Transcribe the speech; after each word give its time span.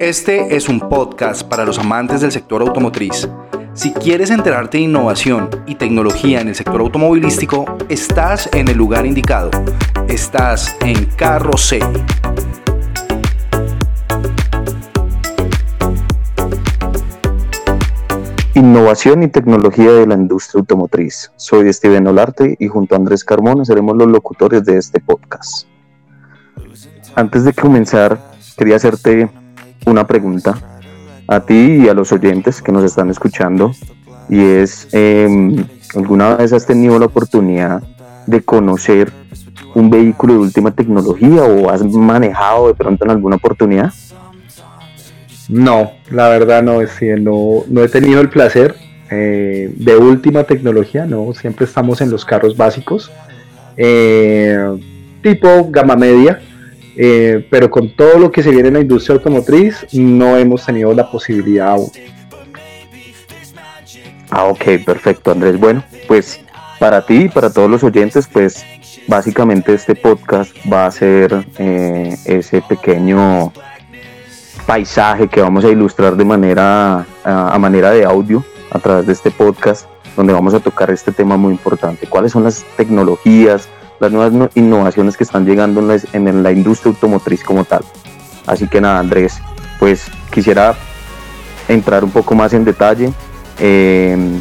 Este 0.00 0.54
es 0.54 0.68
un 0.68 0.78
podcast 0.78 1.42
para 1.42 1.64
los 1.64 1.76
amantes 1.76 2.20
del 2.20 2.30
sector 2.30 2.62
automotriz. 2.62 3.28
Si 3.72 3.92
quieres 3.92 4.30
enterarte 4.30 4.78
de 4.78 4.84
innovación 4.84 5.50
y 5.66 5.74
tecnología 5.74 6.40
en 6.40 6.46
el 6.46 6.54
sector 6.54 6.80
automovilístico, 6.80 7.64
estás 7.88 8.48
en 8.52 8.68
el 8.68 8.76
lugar 8.76 9.06
indicado. 9.06 9.50
Estás 10.06 10.76
en 10.82 11.06
Carro 11.16 11.56
C. 11.56 11.80
Innovación 18.54 19.24
y 19.24 19.28
tecnología 19.28 19.90
de 19.90 20.06
la 20.06 20.14
industria 20.14 20.60
automotriz. 20.60 21.32
Soy 21.34 21.72
Steven 21.72 22.06
Olarte 22.06 22.54
y 22.60 22.68
junto 22.68 22.94
a 22.94 22.98
Andrés 22.98 23.24
Carmona 23.24 23.64
seremos 23.64 23.96
los 23.96 24.06
locutores 24.06 24.64
de 24.64 24.76
este 24.76 25.00
podcast. 25.00 25.66
Antes 27.16 27.42
de 27.42 27.52
comenzar, 27.52 28.16
quería 28.56 28.76
hacerte 28.76 29.28
una 29.86 30.06
pregunta 30.06 30.58
a 31.26 31.40
ti 31.40 31.82
y 31.84 31.88
a 31.88 31.94
los 31.94 32.12
oyentes 32.12 32.62
que 32.62 32.72
nos 32.72 32.84
están 32.84 33.10
escuchando 33.10 33.72
y 34.28 34.40
es, 34.40 34.88
em, 34.92 35.64
¿alguna 35.94 36.36
vez 36.36 36.52
has 36.52 36.66
tenido 36.66 36.98
la 36.98 37.06
oportunidad 37.06 37.82
de 38.26 38.42
conocer 38.42 39.12
un 39.74 39.90
vehículo 39.90 40.34
de 40.34 40.40
última 40.40 40.70
tecnología 40.70 41.42
o 41.42 41.70
has 41.70 41.82
manejado 41.84 42.68
de 42.68 42.74
pronto 42.74 43.04
en 43.04 43.10
alguna 43.10 43.36
oportunidad? 43.36 43.92
No, 45.48 45.92
la 46.10 46.28
verdad 46.28 46.62
no, 46.62 46.82
es 46.82 46.92
no, 47.20 47.64
no 47.68 47.82
he 47.82 47.88
tenido 47.88 48.20
el 48.20 48.28
placer 48.28 48.74
eh, 49.10 49.72
de 49.74 49.96
última 49.96 50.44
tecnología, 50.44 51.06
no, 51.06 51.32
siempre 51.32 51.64
estamos 51.64 52.02
en 52.02 52.10
los 52.10 52.26
carros 52.26 52.56
básicos, 52.56 53.10
eh, 53.78 54.58
tipo 55.22 55.68
gama 55.70 55.96
media, 55.96 56.40
eh, 57.00 57.46
pero 57.48 57.70
con 57.70 57.94
todo 57.94 58.18
lo 58.18 58.32
que 58.32 58.42
se 58.42 58.50
viene 58.50 58.68
en 58.68 58.74
la 58.74 58.80
industria 58.80 59.14
automotriz 59.14 59.86
no 59.92 60.36
hemos 60.36 60.66
tenido 60.66 60.92
la 60.92 61.08
posibilidad. 61.08 61.76
Ah, 64.30 64.44
ok, 64.46 64.64
perfecto 64.84 65.30
Andrés. 65.30 65.58
Bueno, 65.60 65.84
pues 66.08 66.40
para 66.80 67.06
ti 67.06 67.26
y 67.26 67.28
para 67.28 67.52
todos 67.52 67.70
los 67.70 67.84
oyentes, 67.84 68.26
pues 68.26 68.64
básicamente 69.06 69.72
este 69.72 69.94
podcast 69.94 70.52
va 70.70 70.86
a 70.86 70.90
ser 70.90 71.46
eh, 71.58 72.16
ese 72.24 72.62
pequeño 72.62 73.52
paisaje 74.66 75.28
que 75.28 75.40
vamos 75.40 75.64
a 75.64 75.68
ilustrar 75.68 76.16
de 76.16 76.24
manera 76.24 77.06
a 77.24 77.58
manera 77.58 77.92
de 77.92 78.04
audio 78.04 78.44
a 78.70 78.78
través 78.80 79.06
de 79.06 79.12
este 79.12 79.30
podcast 79.30 79.86
donde 80.16 80.32
vamos 80.32 80.52
a 80.52 80.58
tocar 80.58 80.90
este 80.90 81.12
tema 81.12 81.36
muy 81.36 81.52
importante. 81.52 82.08
¿Cuáles 82.08 82.32
son 82.32 82.42
las 82.42 82.64
tecnologías, 82.76 83.68
las 84.00 84.12
nuevas 84.12 84.50
innovaciones 84.54 85.16
que 85.16 85.24
están 85.24 85.44
llegando 85.44 85.80
en 86.12 86.42
la, 86.42 86.52
industria 86.52 86.92
automotriz 86.92 87.42
como 87.42 87.64
tal. 87.64 87.84
Así 88.46 88.68
que 88.68 88.80
nada, 88.80 88.98
Andrés, 88.98 89.40
pues 89.78 90.06
quisiera 90.30 90.74
entrar 91.68 92.04
un 92.04 92.10
poco 92.10 92.34
más 92.34 92.52
en 92.52 92.64
detalle. 92.64 93.12
Em, 93.58 94.40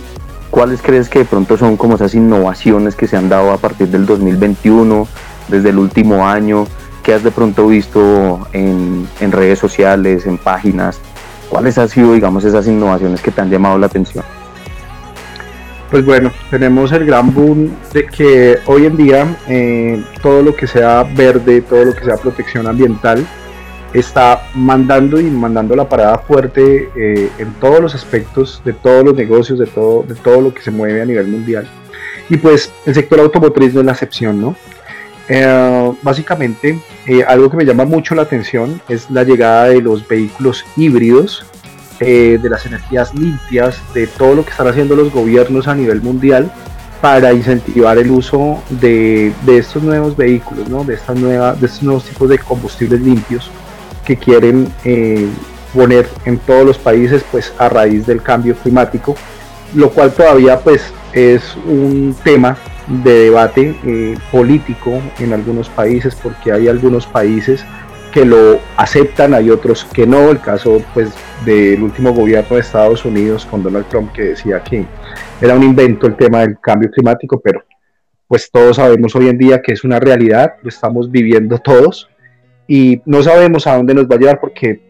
¿Cuáles 0.49 0.81
crees 0.81 1.09
que 1.09 1.19
de 1.19 1.25
pronto 1.25 1.57
son 1.57 1.75
como 1.75 1.95
esas 1.95 2.13
innovaciones 2.13 2.95
que 2.95 3.07
se 3.07 3.17
han 3.17 3.29
dado 3.29 3.51
a 3.51 3.57
partir 3.57 3.89
del 3.89 4.05
2021, 4.05 5.07
desde 5.49 5.69
el 5.69 5.77
último 5.77 6.27
año? 6.27 6.67
¿Qué 7.03 7.13
has 7.13 7.23
de 7.23 7.31
pronto 7.31 7.67
visto 7.67 8.47
en, 8.53 9.07
en 9.19 9.31
redes 9.31 9.59
sociales, 9.59 10.25
en 10.25 10.37
páginas? 10.37 10.99
¿Cuáles 11.49 11.77
han 11.77 11.89
sido, 11.89 12.13
digamos, 12.13 12.43
esas 12.43 12.67
innovaciones 12.67 13.21
que 13.21 13.31
te 13.31 13.41
han 13.41 13.49
llamado 13.49 13.77
la 13.77 13.87
atención? 13.87 14.23
Pues 15.89 16.05
bueno, 16.05 16.33
tenemos 16.49 16.91
el 16.91 17.05
gran 17.05 17.33
boom 17.33 17.73
de 17.93 18.05
que 18.07 18.57
hoy 18.65 18.85
en 18.85 18.97
día 18.97 19.37
eh, 19.47 20.03
todo 20.21 20.41
lo 20.41 20.53
que 20.53 20.67
sea 20.67 21.03
verde, 21.03 21.61
todo 21.61 21.85
lo 21.85 21.95
que 21.95 22.03
sea 22.03 22.17
protección 22.17 22.67
ambiental, 22.67 23.25
está 23.93 24.49
mandando 24.53 25.17
y 25.17 25.23
mandando 25.23 25.77
la 25.77 25.87
parada 25.87 26.17
fuerte 26.17 26.89
eh, 26.93 27.29
en 27.37 27.53
todos 27.53 27.79
los 27.79 27.95
aspectos 27.95 28.61
de 28.65 28.73
todos 28.73 29.05
los 29.05 29.15
negocios, 29.15 29.59
de 29.59 29.65
todo, 29.65 30.03
de 30.03 30.15
todo 30.15 30.41
lo 30.41 30.53
que 30.53 30.61
se 30.61 30.71
mueve 30.71 31.01
a 31.01 31.05
nivel 31.05 31.27
mundial. 31.27 31.69
Y 32.29 32.35
pues 32.35 32.69
el 32.85 32.93
sector 32.93 33.21
automotriz 33.21 33.73
no 33.73 33.79
es 33.79 33.85
la 33.85 33.93
excepción, 33.93 34.41
¿no? 34.41 34.57
Eh, 35.29 35.93
básicamente, 36.01 36.81
algo 37.27 37.49
que 37.49 37.55
me 37.55 37.65
llama 37.65 37.85
mucho 37.85 38.13
la 38.13 38.23
atención 38.23 38.81
es 38.89 39.09
la 39.09 39.23
llegada 39.23 39.69
de 39.69 39.81
los 39.81 40.05
vehículos 40.05 40.65
híbridos 40.75 41.45
eh, 41.99 42.39
de 42.41 42.49
las 42.49 42.65
energías 42.65 43.13
limpias, 43.13 43.77
de 43.93 44.07
todo 44.07 44.35
lo 44.35 44.43
que 44.43 44.51
están 44.51 44.67
haciendo 44.67 44.95
los 44.95 45.11
gobiernos 45.11 45.67
a 45.67 45.75
nivel 45.75 46.01
mundial 46.01 46.51
para 47.01 47.33
incentivar 47.33 47.97
el 47.97 48.11
uso 48.11 48.61
de, 48.69 49.31
estos 49.47 49.83
nuevos 49.83 50.15
vehículos, 50.15 50.69
¿no? 50.69 50.83
de, 50.83 50.95
estas 50.95 51.17
nuevas, 51.17 51.59
de 51.59 51.67
estos 51.67 51.83
nuevos 51.83 52.03
tipos 52.05 52.29
de 52.29 52.39
combustibles 52.39 53.01
limpios 53.01 53.49
que 54.05 54.17
quieren 54.17 54.67
eh, 54.83 55.27
poner 55.73 56.07
en 56.25 56.37
todos 56.39 56.65
los 56.65 56.77
países 56.77 57.23
pues 57.31 57.53
a 57.57 57.69
raíz 57.69 58.05
del 58.05 58.21
cambio 58.21 58.55
climático, 58.55 59.15
lo 59.75 59.89
cual 59.89 60.11
todavía 60.13 60.59
pues 60.59 60.93
es 61.13 61.55
un 61.65 62.15
tema 62.23 62.57
de 62.87 63.25
debate 63.25 63.75
eh, 63.85 64.17
político 64.31 65.01
en 65.19 65.33
algunos 65.33 65.69
países 65.69 66.15
porque 66.15 66.51
hay 66.51 66.67
algunos 66.67 67.05
países 67.05 67.63
que 68.17 68.25
lo 68.25 68.59
aceptan, 68.77 69.35
hay 69.35 69.51
otros 69.51 69.85
que 69.93 70.07
no. 70.07 70.31
El 70.31 70.41
caso 70.41 70.81
pues 70.95 71.09
del 71.45 71.83
último 71.83 72.11
gobierno 72.13 72.55
de 72.55 72.61
Estados 72.61 73.05
Unidos 73.05 73.45
con 73.45 73.61
Donald 73.61 73.85
Trump 73.89 74.11
que 74.11 74.23
decía 74.23 74.59
que 74.63 74.87
era 75.39 75.53
un 75.53 75.61
invento 75.61 76.07
el 76.07 76.15
tema 76.15 76.39
del 76.39 76.57
cambio 76.59 76.89
climático, 76.89 77.39
pero 77.39 77.63
pues 78.27 78.49
todos 78.49 78.77
sabemos 78.77 79.15
hoy 79.15 79.27
en 79.27 79.37
día 79.37 79.61
que 79.61 79.71
es 79.73 79.83
una 79.83 79.99
realidad, 79.99 80.53
lo 80.63 80.69
estamos 80.69 81.11
viviendo 81.11 81.59
todos 81.59 82.09
y 82.67 83.03
no 83.05 83.21
sabemos 83.21 83.67
a 83.67 83.75
dónde 83.75 83.93
nos 83.93 84.07
va 84.07 84.15
a 84.15 84.17
llevar 84.17 84.39
porque 84.39 84.81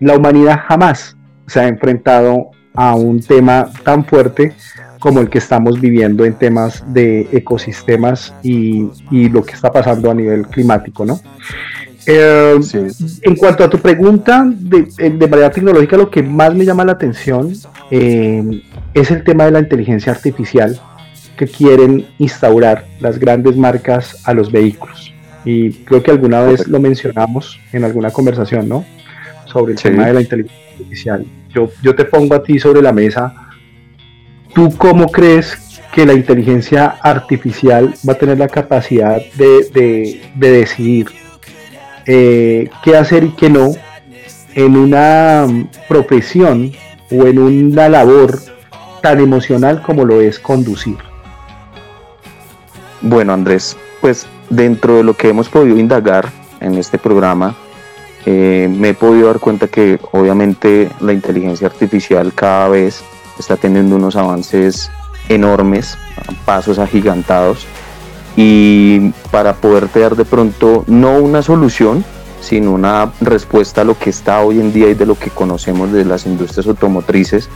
la 0.00 0.16
humanidad 0.16 0.58
jamás 0.66 1.16
se 1.46 1.60
ha 1.60 1.68
enfrentado 1.68 2.50
a 2.74 2.96
un 2.96 3.20
tema 3.20 3.70
tan 3.84 4.04
fuerte 4.04 4.52
como 4.98 5.20
el 5.20 5.30
que 5.30 5.38
estamos 5.38 5.80
viviendo 5.80 6.24
en 6.24 6.34
temas 6.34 6.82
de 6.92 7.28
ecosistemas 7.30 8.34
y, 8.42 8.88
y 9.12 9.28
lo 9.28 9.44
que 9.44 9.52
está 9.52 9.70
pasando 9.70 10.10
a 10.10 10.14
nivel 10.14 10.48
climático, 10.48 11.04
¿no? 11.04 11.20
Eh, 12.06 12.58
en 13.22 13.36
cuanto 13.36 13.64
a 13.64 13.70
tu 13.70 13.78
pregunta, 13.78 14.46
eh, 14.98 15.10
de, 15.10 15.28
manera 15.28 15.50
tecnológica, 15.50 15.96
lo 15.96 16.10
que 16.10 16.22
más 16.22 16.54
me 16.54 16.64
llama 16.64 16.84
la 16.84 16.92
atención 16.92 17.52
eh, 17.90 18.62
es 18.92 19.10
el 19.10 19.24
tema 19.24 19.46
de 19.46 19.52
la 19.52 19.60
inteligencia 19.60 20.12
artificial 20.12 20.78
que 21.36 21.46
quieren 21.46 22.06
instaurar 22.18 22.86
las 23.00 23.18
grandes 23.18 23.56
marcas 23.56 24.20
a 24.24 24.34
los 24.34 24.52
vehículos. 24.52 25.12
Y 25.44 25.72
creo 25.84 26.02
que 26.02 26.10
alguna 26.10 26.42
vez 26.42 26.68
lo 26.68 26.78
mencionamos 26.78 27.58
en 27.72 27.84
alguna 27.84 28.10
conversación, 28.10 28.68
¿no? 28.68 28.84
Sobre 29.46 29.72
el 29.72 29.78
tema 29.80 30.06
de 30.06 30.14
la 30.14 30.20
inteligencia 30.20 30.72
artificial. 30.72 31.26
Yo, 31.54 31.70
yo 31.82 31.94
te 31.94 32.04
pongo 32.04 32.34
a 32.34 32.42
ti 32.42 32.58
sobre 32.58 32.82
la 32.82 32.92
mesa. 32.92 33.34
¿Tú 34.54 34.74
cómo 34.76 35.08
crees 35.08 35.56
que 35.92 36.04
la 36.06 36.12
inteligencia 36.12 36.96
artificial 37.02 37.94
va 38.08 38.14
a 38.14 38.18
tener 38.18 38.38
la 38.38 38.48
capacidad 38.48 39.20
de, 39.36 39.68
de, 39.72 40.20
de 40.34 40.50
decidir 40.50 41.06
eh, 42.06 42.68
qué 42.82 42.96
hacer 42.96 43.24
y 43.24 43.30
qué 43.30 43.50
no 43.50 43.72
en 44.54 44.76
una 44.76 45.46
profesión 45.88 46.72
o 47.10 47.26
en 47.26 47.38
una 47.38 47.88
labor 47.88 48.38
tan 49.02 49.20
emocional 49.20 49.82
como 49.82 50.04
lo 50.04 50.20
es 50.20 50.38
conducir. 50.38 50.96
Bueno, 53.02 53.32
Andrés, 53.32 53.76
pues 54.00 54.26
dentro 54.48 54.96
de 54.96 55.04
lo 55.04 55.14
que 55.14 55.28
hemos 55.28 55.48
podido 55.48 55.76
indagar 55.78 56.30
en 56.60 56.76
este 56.76 56.98
programa, 56.98 57.54
eh, 58.26 58.68
me 58.70 58.90
he 58.90 58.94
podido 58.94 59.26
dar 59.26 59.40
cuenta 59.40 59.68
que 59.68 59.98
obviamente 60.12 60.88
la 61.00 61.12
inteligencia 61.12 61.66
artificial 61.66 62.32
cada 62.34 62.68
vez 62.68 63.02
está 63.38 63.56
teniendo 63.56 63.96
unos 63.96 64.16
avances 64.16 64.90
enormes, 65.28 65.98
pasos 66.44 66.78
agigantados, 66.78 67.66
y 68.36 69.10
para 69.30 69.54
poderte 69.54 70.00
dar 70.00 70.16
de 70.16 70.24
pronto 70.24 70.84
no 70.86 71.18
una 71.18 71.42
solución, 71.42 72.04
sino 72.40 72.72
una 72.72 73.12
respuesta 73.20 73.82
a 73.82 73.84
lo 73.84 73.98
que 73.98 74.10
está 74.10 74.40
hoy 74.40 74.60
en 74.60 74.72
día 74.72 74.90
y 74.90 74.94
de 74.94 75.06
lo 75.06 75.18
que 75.18 75.30
conocemos 75.30 75.92
de 75.92 76.04
las 76.04 76.26
industrias 76.26 76.66
automotrices 76.66 77.48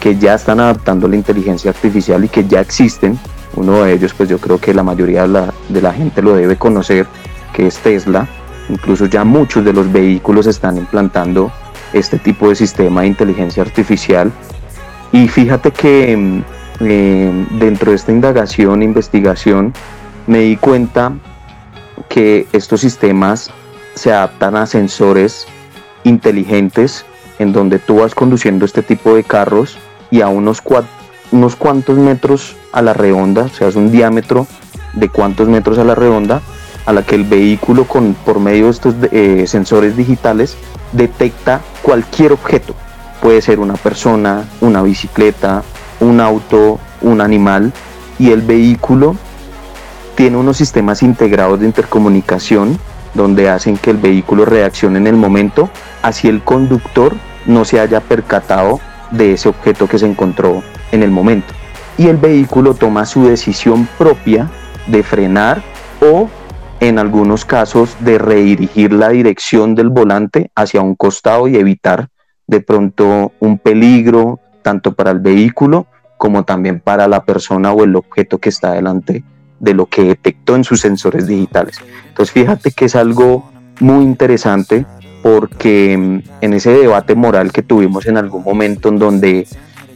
que 0.00 0.18
ya 0.18 0.34
están 0.34 0.60
adaptando 0.60 1.08
la 1.08 1.16
inteligencia 1.16 1.70
artificial 1.70 2.24
y 2.24 2.28
que 2.28 2.46
ya 2.46 2.60
existen. 2.60 3.18
Uno 3.56 3.84
de 3.84 3.94
ellos, 3.94 4.12
pues 4.12 4.28
yo 4.28 4.38
creo 4.38 4.58
que 4.58 4.74
la 4.74 4.82
mayoría 4.82 5.22
de 5.22 5.28
la, 5.28 5.54
de 5.70 5.80
la 5.80 5.94
gente 5.94 6.20
lo 6.20 6.34
debe 6.34 6.56
conocer, 6.56 7.06
que 7.54 7.66
es 7.66 7.78
Tesla. 7.78 8.28
Incluso 8.68 9.06
ya 9.06 9.24
muchos 9.24 9.64
de 9.64 9.72
los 9.72 9.90
vehículos 9.90 10.46
están 10.46 10.76
implantando 10.76 11.50
este 11.94 12.18
tipo 12.18 12.50
de 12.50 12.56
sistema 12.56 13.02
de 13.02 13.06
inteligencia 13.06 13.62
artificial. 13.62 14.30
Y 15.12 15.28
fíjate 15.28 15.70
que 15.70 16.16
mm, 16.16 16.42
eh, 16.80 17.46
dentro 17.52 17.90
de 17.90 17.96
esta 17.96 18.12
indagación, 18.12 18.82
investigación, 18.82 19.72
me 20.26 20.40
di 20.40 20.56
cuenta 20.56 21.12
que 22.08 22.46
estos 22.52 22.80
sistemas 22.80 23.50
se 23.94 24.12
adaptan 24.12 24.56
a 24.56 24.66
sensores 24.66 25.46
inteligentes 26.04 27.04
en 27.38 27.52
donde 27.52 27.78
tú 27.78 27.96
vas 27.96 28.14
conduciendo 28.14 28.64
este 28.64 28.82
tipo 28.82 29.14
de 29.14 29.24
carros 29.24 29.76
y 30.10 30.20
a 30.20 30.28
unos, 30.28 30.62
unos 31.32 31.56
cuantos 31.56 31.98
metros 31.98 32.56
a 32.72 32.82
la 32.82 32.92
redonda, 32.92 33.42
o 33.42 33.48
sea, 33.48 33.68
es 33.68 33.76
un 33.76 33.90
diámetro 33.90 34.46
de 34.92 35.08
cuántos 35.08 35.48
metros 35.48 35.78
a 35.78 35.84
la 35.84 35.94
redonda, 35.94 36.40
a 36.86 36.92
la 36.92 37.02
que 37.02 37.14
el 37.14 37.24
vehículo 37.24 37.84
con, 37.84 38.14
por 38.14 38.38
medio 38.40 38.64
de 38.64 38.70
estos 38.70 38.94
eh, 39.10 39.44
sensores 39.46 39.96
digitales 39.96 40.56
detecta 40.92 41.60
cualquier 41.82 42.32
objeto. 42.32 42.74
Puede 43.22 43.40
ser 43.40 43.58
una 43.58 43.74
persona, 43.74 44.44
una 44.60 44.82
bicicleta, 44.82 45.62
un 46.00 46.20
auto, 46.20 46.78
un 47.00 47.20
animal 47.20 47.72
y 48.18 48.30
el 48.30 48.42
vehículo 48.42 49.16
tiene 50.14 50.36
unos 50.36 50.56
sistemas 50.56 51.02
integrados 51.02 51.60
de 51.60 51.66
intercomunicación 51.66 52.78
donde 53.14 53.48
hacen 53.48 53.76
que 53.76 53.90
el 53.90 53.96
vehículo 53.96 54.44
reaccione 54.44 54.98
en 54.98 55.06
el 55.06 55.16
momento, 55.16 55.70
así 56.02 56.28
el 56.28 56.42
conductor 56.42 57.14
no 57.46 57.64
se 57.64 57.80
haya 57.80 58.00
percatado 58.00 58.80
de 59.10 59.32
ese 59.32 59.48
objeto 59.48 59.86
que 59.86 59.98
se 59.98 60.06
encontró 60.06 60.62
en 60.92 61.02
el 61.02 61.10
momento. 61.10 61.54
Y 61.96 62.08
el 62.08 62.16
vehículo 62.16 62.74
toma 62.74 63.06
su 63.06 63.24
decisión 63.24 63.88
propia 63.98 64.50
de 64.88 65.02
frenar 65.02 65.62
o 66.00 66.28
en 66.80 66.98
algunos 66.98 67.44
casos 67.44 67.96
de 68.00 68.18
redirigir 68.18 68.92
la 68.92 69.10
dirección 69.10 69.74
del 69.76 69.90
volante 69.90 70.50
hacia 70.56 70.82
un 70.82 70.96
costado 70.96 71.46
y 71.46 71.56
evitar 71.56 72.08
de 72.46 72.60
pronto 72.60 73.32
un 73.38 73.58
peligro 73.58 74.40
tanto 74.62 74.94
para 74.94 75.12
el 75.12 75.20
vehículo 75.20 75.86
como 76.16 76.44
también 76.44 76.80
para 76.80 77.06
la 77.06 77.24
persona 77.24 77.72
o 77.72 77.84
el 77.84 77.94
objeto 77.96 78.38
que 78.38 78.48
está 78.48 78.72
delante 78.72 79.24
de 79.64 79.74
lo 79.74 79.86
que 79.86 80.04
detectó 80.04 80.54
en 80.54 80.64
sus 80.64 80.80
sensores 80.80 81.26
digitales. 81.26 81.78
Entonces 82.08 82.32
fíjate 82.32 82.70
que 82.70 82.84
es 82.84 82.94
algo 82.94 83.50
muy 83.80 84.04
interesante 84.04 84.86
porque 85.22 85.96
mm, 85.96 86.22
en 86.42 86.52
ese 86.52 86.70
debate 86.70 87.14
moral 87.14 87.50
que 87.50 87.62
tuvimos 87.62 88.06
en 88.06 88.18
algún 88.18 88.44
momento 88.44 88.90
en 88.90 88.98
donde, 88.98 89.48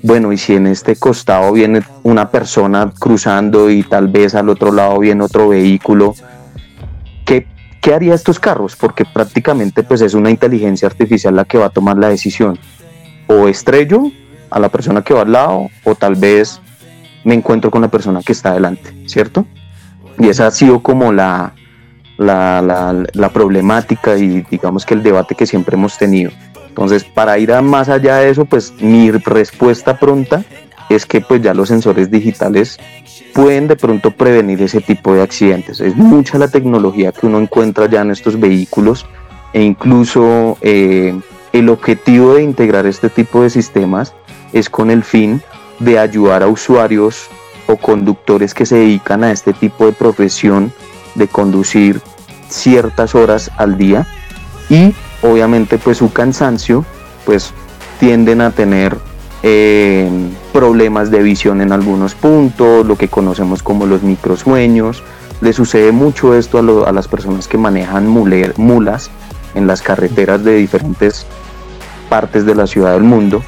bueno, 0.03 0.33
y 0.33 0.39
si 0.39 0.55
en 0.55 0.67
este 0.67 0.97
costado 0.97 1.53
viene 1.53 1.83
una 2.03 2.31
persona 2.31 2.91
cruzando 2.99 3.71
y 3.71 3.83
tal 3.83 4.09
vez 4.09 4.35
al 4.35 4.49
otro 4.49 4.73
lado 4.73 4.99
viene 4.99 5.23
otro 5.23 5.51
vehículo, 5.51 6.15
¿qué, 7.27 7.47
qué 7.83 7.95
haría 7.95 8.15
estos 8.15 8.41
carros? 8.41 8.75
Porque 8.75 9.05
prácticamente 9.05 9.83
pues 9.83 10.01
es 10.01 10.15
una 10.15 10.31
inteligencia 10.31 10.89
artificial 10.89 11.37
la 11.37 11.45
que 11.45 11.59
va 11.59 11.67
a 11.67 11.71
tomar 11.71 11.99
la 11.99 12.09
decisión. 12.09 12.59
O 13.27 13.47
estrello 13.47 14.11
a 14.51 14.59
la 14.59 14.71
persona 14.71 15.03
que 15.03 15.13
va 15.13 15.21
al 15.21 15.33
lado 15.33 15.69
o 15.85 15.95
tal 15.95 16.15
vez 16.15 16.63
me 17.25 17.35
encuentro 17.35 17.71
con 17.71 17.83
la 17.83 17.89
persona 17.89 18.23
que 18.25 18.33
está 18.33 18.51
adelante, 18.51 18.95
¿cierto? 19.07 19.47
Y 20.19 20.29
esa 20.29 20.49
ha 20.49 20.51
sido 20.51 20.81
como 20.81 21.13
la, 21.13 21.55
la, 22.19 23.31
problemática 23.33 24.17
y 24.17 24.45
digamos 24.51 24.85
que 24.85 24.95
el 24.95 25.03
debate 25.03 25.35
que 25.35 25.47
siempre 25.47 25.77
hemos 25.77 25.97
tenido. 25.99 26.31
Entonces, 26.69 27.05
para 27.05 27.39
ir 27.39 27.53
más 27.63 27.89
allá 27.89 28.17
de 28.17 28.31
eso, 28.31 28.45
pues 28.45 28.73
mi 28.81 29.11
respuesta 29.11 29.99
pronta 29.99 30.45
es 30.89 31.07
que 31.07 31.21
pues 31.21 31.43
ya 31.43 31.55
los 31.55 31.69
sensores 31.69 32.11
digitales 32.11 32.79
pueden 33.35 33.69
de 33.69 33.77
pronto 33.77 34.11
prevenir 34.11 34.63
ese 34.63 34.81
tipo 34.81 35.15
de 35.15 35.23
accidentes. 35.23 35.81
Es 35.81 35.95
mucha 35.97 36.39
la 36.39 36.49
tecnología 36.49 37.13
que 37.13 37.27
uno 37.27 37.39
encuentra 37.39 37.87
ya 37.87 38.01
en 38.01 38.11
estos 38.11 38.39
vehículos 38.39 39.07
e 39.53 39.63
incluso 39.63 40.57
eh, 40.61 41.19
el 41.53 41.69
objetivo 41.69 42.35
de 42.35 42.43
integrar 42.43 42.87
este 42.87 43.09
tipo 43.09 43.43
de 43.43 43.51
sistemas 43.51 44.15
es 44.53 44.71
con 44.71 44.91
el 44.91 45.05
fin 45.05 45.43
de 45.79 45.99
ayudar 45.99 46.43
a 46.43 46.49
usuarios 46.49 47.29
o 47.69 47.77
conductores 47.77 48.55
que 48.55 48.67
se 48.67 48.77
dedican 48.77 49.23
a 49.23 49.31
este 49.31 49.53
tipo 49.53 49.87
de 49.87 49.93
profesión 49.93 50.73
de 51.15 51.29
conducir 51.29 52.01
ciertas 52.49 53.15
horas 53.15 53.51
al 53.57 53.77
día 53.79 54.07
y 54.71 54.95
obviamente 55.23 55.79
pues 55.79 55.99
su 55.99 56.13
cansancio 56.13 56.85
pues 57.25 57.53
tienden 58.01 58.41
a 58.41 58.51
tener 58.51 58.97
eh, 59.43 60.09
problemas 60.53 61.11
de 61.11 61.23
visión 61.23 61.61
en 61.61 61.73
algunos 61.73 62.15
puntos, 62.15 62.87
lo 62.87 62.97
que 62.97 63.09
conocemos 63.09 63.63
como 63.63 63.87
los 63.87 64.03
microsueños. 64.03 65.03
Le 65.41 65.53
sucede 65.53 65.93
mucho 65.93 66.35
esto 66.35 66.59
a, 66.59 66.89
a 66.89 66.93
las 66.93 67.07
personas 67.07 67.47
que 67.47 67.59
manejan 67.59 68.09
mulas 68.09 69.11
en 69.55 69.67
las 69.67 69.83
carreteras 69.83 70.43
de 70.43 70.57
diferentes 70.57 71.27
partes 72.09 72.47
de 72.47 72.55
la 72.55 72.67
ciudad 72.67 72.95
del 72.95 73.05
mundo 73.05 73.43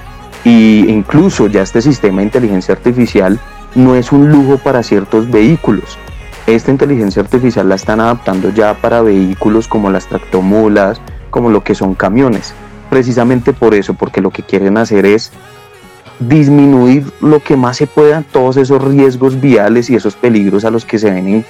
y 0.44 0.88
incluso 0.88 1.46
ya 1.48 1.62
este 1.62 1.82
sistema 1.82 2.18
de 2.18 2.24
inteligencia 2.24 2.74
artificial 2.74 3.40
no 3.74 3.94
es 3.94 4.12
un 4.12 4.30
lujo 4.30 4.58
para 4.58 4.82
ciertos 4.82 5.30
vehículos. 5.30 5.98
Esta 6.46 6.70
inteligencia 6.70 7.22
artificial 7.22 7.68
la 7.68 7.76
están 7.76 8.00
adaptando 8.00 8.50
ya 8.50 8.74
para 8.74 9.02
vehículos 9.02 9.68
como 9.68 9.90
las 9.90 10.06
tractomulas, 10.06 11.00
como 11.30 11.50
lo 11.50 11.62
que 11.62 11.74
son 11.74 11.94
camiones. 11.94 12.54
Precisamente 12.88 13.52
por 13.52 13.74
eso, 13.74 13.94
porque 13.94 14.20
lo 14.20 14.30
que 14.30 14.42
quieren 14.42 14.76
hacer 14.76 15.06
es 15.06 15.30
disminuir 16.18 17.04
lo 17.20 17.40
que 17.40 17.56
más 17.56 17.76
se 17.76 17.86
pueda 17.86 18.22
todos 18.32 18.56
esos 18.56 18.82
riesgos 18.82 19.40
viales 19.40 19.88
y 19.88 19.94
esos 19.94 20.16
peligros 20.16 20.64
a 20.64 20.70
los 20.70 20.84
que 20.84 20.98
se 20.98 21.10
ven 21.10 21.44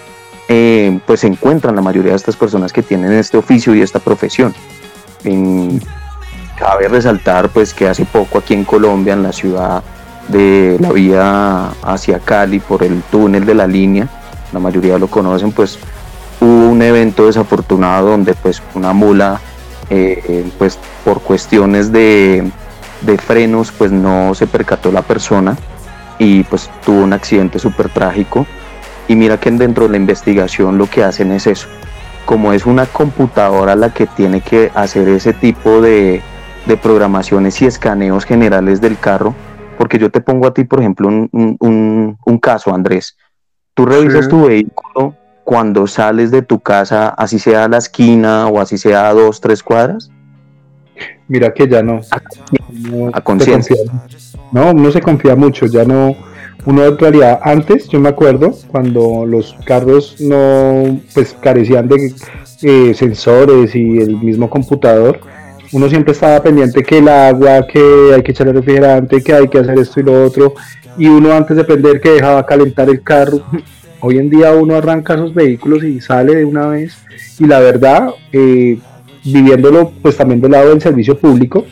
eh, 0.49 1.01
pues 1.07 1.21
se 1.21 1.27
encuentran 1.27 1.77
la 1.77 1.83
mayoría 1.83 2.11
de 2.11 2.17
estas 2.17 2.37
personas 2.37 2.73
que 2.73 2.83
tienen 2.83 3.13
este 3.13 3.37
oficio 3.37 3.75
y 3.75 3.83
esta 3.83 4.01
profesión. 4.01 4.55
Cabe 6.59 6.89
resaltar 6.89 7.49
pues 7.49 7.73
que 7.73 7.89
hace 7.89 8.05
poco 8.05 8.39
aquí 8.39 8.55
en 8.55 8.65
Colombia, 8.65 9.15
en 9.15 9.23
la 9.23 9.33
ciudad 9.33 9.83
de 10.29 10.77
la 10.81 10.93
vía 10.93 11.71
hacia 11.83 12.19
Cali 12.19 12.61
por 12.61 12.83
el 12.83 13.03
túnel 13.11 13.45
de 13.47 13.55
la 13.55 13.67
línea, 13.67 14.09
la 14.53 14.61
mayoría 14.61 14.99
lo 14.99 15.09
conocen, 15.09 15.53
pues 15.53 15.79
hubo 16.41 16.71
un 16.71 16.83
evento 16.83 17.27
desafortunado 17.27 18.11
donde 18.11 18.35
pues 18.35 18.63
una 18.75 18.93
mula 18.93 19.41
eh, 19.91 20.49
pues 20.59 20.79
por 21.05 21.21
cuestiones 21.21 21.93
de, 21.93 22.51
de, 23.03 23.19
frenos 23.19 23.73
pues 23.73 23.91
no 23.91 24.35
se 24.35 24.47
percató 24.47 24.93
la 24.93 25.03
persona 25.03 25.57
y 26.19 26.45
pues 26.45 26.71
tuvo 26.85 27.03
un 27.03 27.13
accidente 27.13 27.59
súper 27.59 27.89
trágico 27.89 28.47
y 29.09 29.17
mira 29.17 29.41
que 29.41 29.51
dentro 29.51 29.87
de 29.87 29.91
la 29.91 29.97
investigación 29.97 30.79
lo 30.79 30.89
que 30.89 31.03
hacen 31.03 31.33
es 31.33 31.49
eso. 31.49 31.67
Como 32.25 32.53
es 32.53 32.65
una 32.67 32.87
computadora 32.87 33.75
la 33.75 33.93
que 33.93 34.07
tiene 34.07 34.41
que 34.41 34.71
hacer 34.75 35.09
ese 35.09 35.33
tipo 35.33 35.81
de, 35.81 36.23
de 36.67 36.77
programaciones 36.77 37.61
y 37.61 37.67
escaneos 37.67 38.25
generales 38.25 38.81
del 38.81 38.97
carro, 38.97 39.35
porque 39.81 39.99
yo 39.99 40.11
te 40.11 40.21
pongo 40.21 40.47
a 40.47 40.53
ti, 40.53 40.65
por 40.65 40.81
ejemplo, 40.81 41.09
un, 41.09 42.39
caso, 42.43 42.75
Andrés. 42.75 43.17
Tú 43.73 43.87
revisas 43.87 44.29
tu 44.29 44.45
vehículo 44.47 45.17
cuando 45.43 45.87
sales 45.87 46.31
de 46.31 46.43
tu 46.43 46.61
casa, 46.61 47.09
así 47.09 47.39
sea 47.39 47.65
a 47.65 47.69
la 47.69 47.79
esquina 47.79 48.47
o 48.49 48.61
así 48.61 48.77
sea 48.77 49.09
a 49.09 49.15
dos, 49.15 49.41
tres 49.41 49.63
cuadras. 49.63 50.11
Mira 51.29 51.55
que 51.55 51.67
ya 51.67 51.83
no. 51.83 52.03
A, 53.15 53.23
conciencia. 53.23 53.75
No, 54.53 54.75
no 54.75 54.91
se 54.91 55.01
confía 55.01 55.35
mucho, 55.35 55.65
ya 55.65 55.87
no. 55.87 56.15
Uno 56.67 56.85
en 56.85 56.99
realidad, 56.99 57.41
antes 57.43 57.89
yo 57.89 58.01
me 58.01 58.11
acuerdo 58.11 58.53
cuando 58.71 59.25
los 59.25 59.57
carros 59.65 60.21
no, 60.21 61.01
pues 61.15 61.35
carecían 61.41 61.89
de 61.89 62.13
eh, 62.61 62.93
sensores 62.93 63.75
y 63.75 63.97
el 63.97 64.19
mismo 64.19 64.51
computador, 64.51 65.21
uno 65.73 65.89
siempre 65.89 66.13
estaba 66.13 66.43
pendiente 66.43 66.83
que 66.83 66.99
el 66.99 67.09
agua, 67.09 67.67
que 67.67 68.13
hay 68.15 68.23
que 68.23 68.33
echarle 68.33 68.53
refrigerante, 68.53 69.23
que 69.23 69.33
hay 69.33 69.49
que 69.49 69.59
hacer 69.59 69.79
esto 69.79 70.01
y 70.01 70.03
lo 70.03 70.25
otro, 70.25 70.55
y 70.99 71.07
uno 71.07 71.33
antes 71.33 71.57
de 71.57 71.65
prender 71.65 72.01
que 72.01 72.11
dejaba 72.11 72.45
calentar 72.45 72.89
el 72.89 73.03
carro. 73.03 73.43
Hoy 74.01 74.19
en 74.19 74.31
día 74.31 74.53
uno 74.53 74.77
arranca 74.77 75.15
esos 75.15 75.35
vehículos 75.35 75.85
y 75.85 76.01
sale 76.01 76.35
de 76.35 76.45
una 76.45 76.67
vez, 76.67 76.97
y 77.39 77.47
la 77.47 77.61
verdad, 77.61 78.09
eh, 78.33 78.79
viviéndolo 79.25 79.93
pues 80.03 80.17
también 80.17 80.41
del 80.41 80.53
lado 80.53 80.71
del 80.71 80.81
servicio 80.81 81.19
público, 81.19 81.67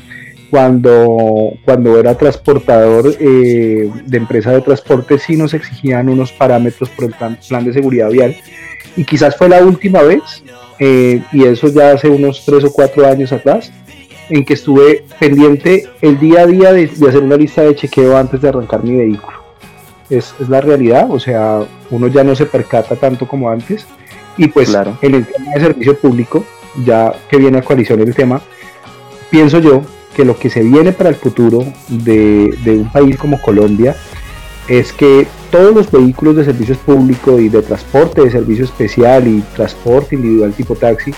cuando, 0.50 1.52
cuando 1.64 1.98
era 1.98 2.16
transportador 2.16 3.14
eh, 3.18 3.90
de 4.06 4.16
empresa 4.16 4.52
de 4.52 4.62
transporte 4.62 5.18
sí 5.18 5.36
nos 5.36 5.52
exigían 5.52 6.08
unos 6.08 6.32
parámetros 6.32 6.88
por 6.90 7.06
el 7.06 7.12
plan, 7.12 7.38
plan 7.48 7.64
de 7.64 7.72
seguridad 7.72 8.10
vial. 8.10 8.36
Y 8.96 9.04
quizás 9.04 9.36
fue 9.36 9.48
la 9.48 9.62
última 9.62 10.02
vez 10.02 10.22
eh, 10.78 11.22
y 11.32 11.44
eso 11.44 11.68
ya 11.68 11.92
hace 11.92 12.08
unos 12.08 12.44
tres 12.46 12.64
o 12.64 12.72
cuatro 12.72 13.06
años 13.06 13.32
atrás 13.32 13.70
en 14.30 14.44
que 14.44 14.54
estuve 14.54 15.04
pendiente 15.18 15.88
el 16.00 16.18
día 16.18 16.42
a 16.42 16.46
día 16.46 16.72
de, 16.72 16.84
hacer 16.84 17.22
una 17.22 17.36
lista 17.36 17.62
de 17.62 17.74
chequeo 17.74 18.16
antes 18.16 18.40
de 18.40 18.48
arrancar 18.48 18.84
mi 18.84 18.96
vehículo. 18.96 19.38
Es, 20.10 20.34
la 20.48 20.60
realidad, 20.60 21.10
o 21.10 21.18
sea, 21.18 21.60
uno 21.90 22.08
ya 22.08 22.24
no 22.24 22.34
se 22.34 22.46
percata 22.46 22.96
tanto 22.96 23.26
como 23.26 23.50
antes. 23.50 23.86
Y 24.36 24.48
pues 24.48 24.72
en 25.02 25.14
el 25.14 25.26
tema 25.26 25.52
de 25.54 25.60
servicio 25.60 25.98
público, 25.98 26.44
ya 26.84 27.12
que 27.28 27.38
viene 27.38 27.58
a 27.58 27.62
coalición 27.62 28.00
el 28.00 28.14
tema, 28.14 28.40
pienso 29.30 29.58
yo 29.58 29.82
que 30.14 30.24
lo 30.24 30.36
que 30.36 30.48
se 30.48 30.62
viene 30.62 30.92
para 30.92 31.10
el 31.10 31.16
futuro 31.16 31.64
de, 31.88 32.56
de 32.64 32.78
un 32.78 32.90
país 32.90 33.16
como 33.16 33.40
Colombia 33.40 33.96
es 34.68 34.92
que 34.92 35.26
todos 35.50 35.74
los 35.74 35.90
vehículos 35.90 36.36
de 36.36 36.44
servicios 36.44 36.78
públicos 36.78 37.40
y 37.40 37.48
de 37.48 37.62
transporte 37.62 38.22
de 38.22 38.30
servicio 38.30 38.64
especial 38.64 39.26
y 39.26 39.40
transporte 39.56 40.14
individual 40.14 40.52
tipo 40.52 40.74
taxi 40.74 41.12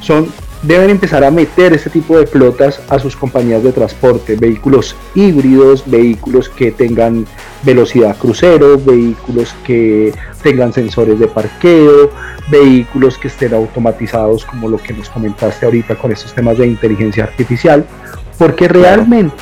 son 0.00 0.28
deben 0.66 0.90
empezar 0.90 1.22
a 1.24 1.30
meter 1.30 1.72
este 1.72 1.90
tipo 1.90 2.18
de 2.18 2.26
flotas 2.26 2.80
a 2.88 2.98
sus 2.98 3.16
compañías 3.16 3.62
de 3.62 3.72
transporte, 3.72 4.36
vehículos 4.36 4.96
híbridos, 5.14 5.84
vehículos 5.86 6.48
que 6.48 6.72
tengan 6.72 7.26
velocidad 7.62 8.16
crucero, 8.16 8.78
vehículos 8.78 9.54
que 9.64 10.12
tengan 10.42 10.72
sensores 10.72 11.18
de 11.18 11.28
parqueo, 11.28 12.10
vehículos 12.50 13.18
que 13.18 13.28
estén 13.28 13.54
automatizados 13.54 14.44
como 14.44 14.68
lo 14.68 14.78
que 14.78 14.94
nos 14.94 15.10
comentaste 15.10 15.66
ahorita 15.66 15.96
con 15.96 16.12
estos 16.12 16.34
temas 16.34 16.58
de 16.58 16.66
inteligencia 16.66 17.24
artificial, 17.24 17.84
porque 18.38 18.68
realmente 18.68 19.34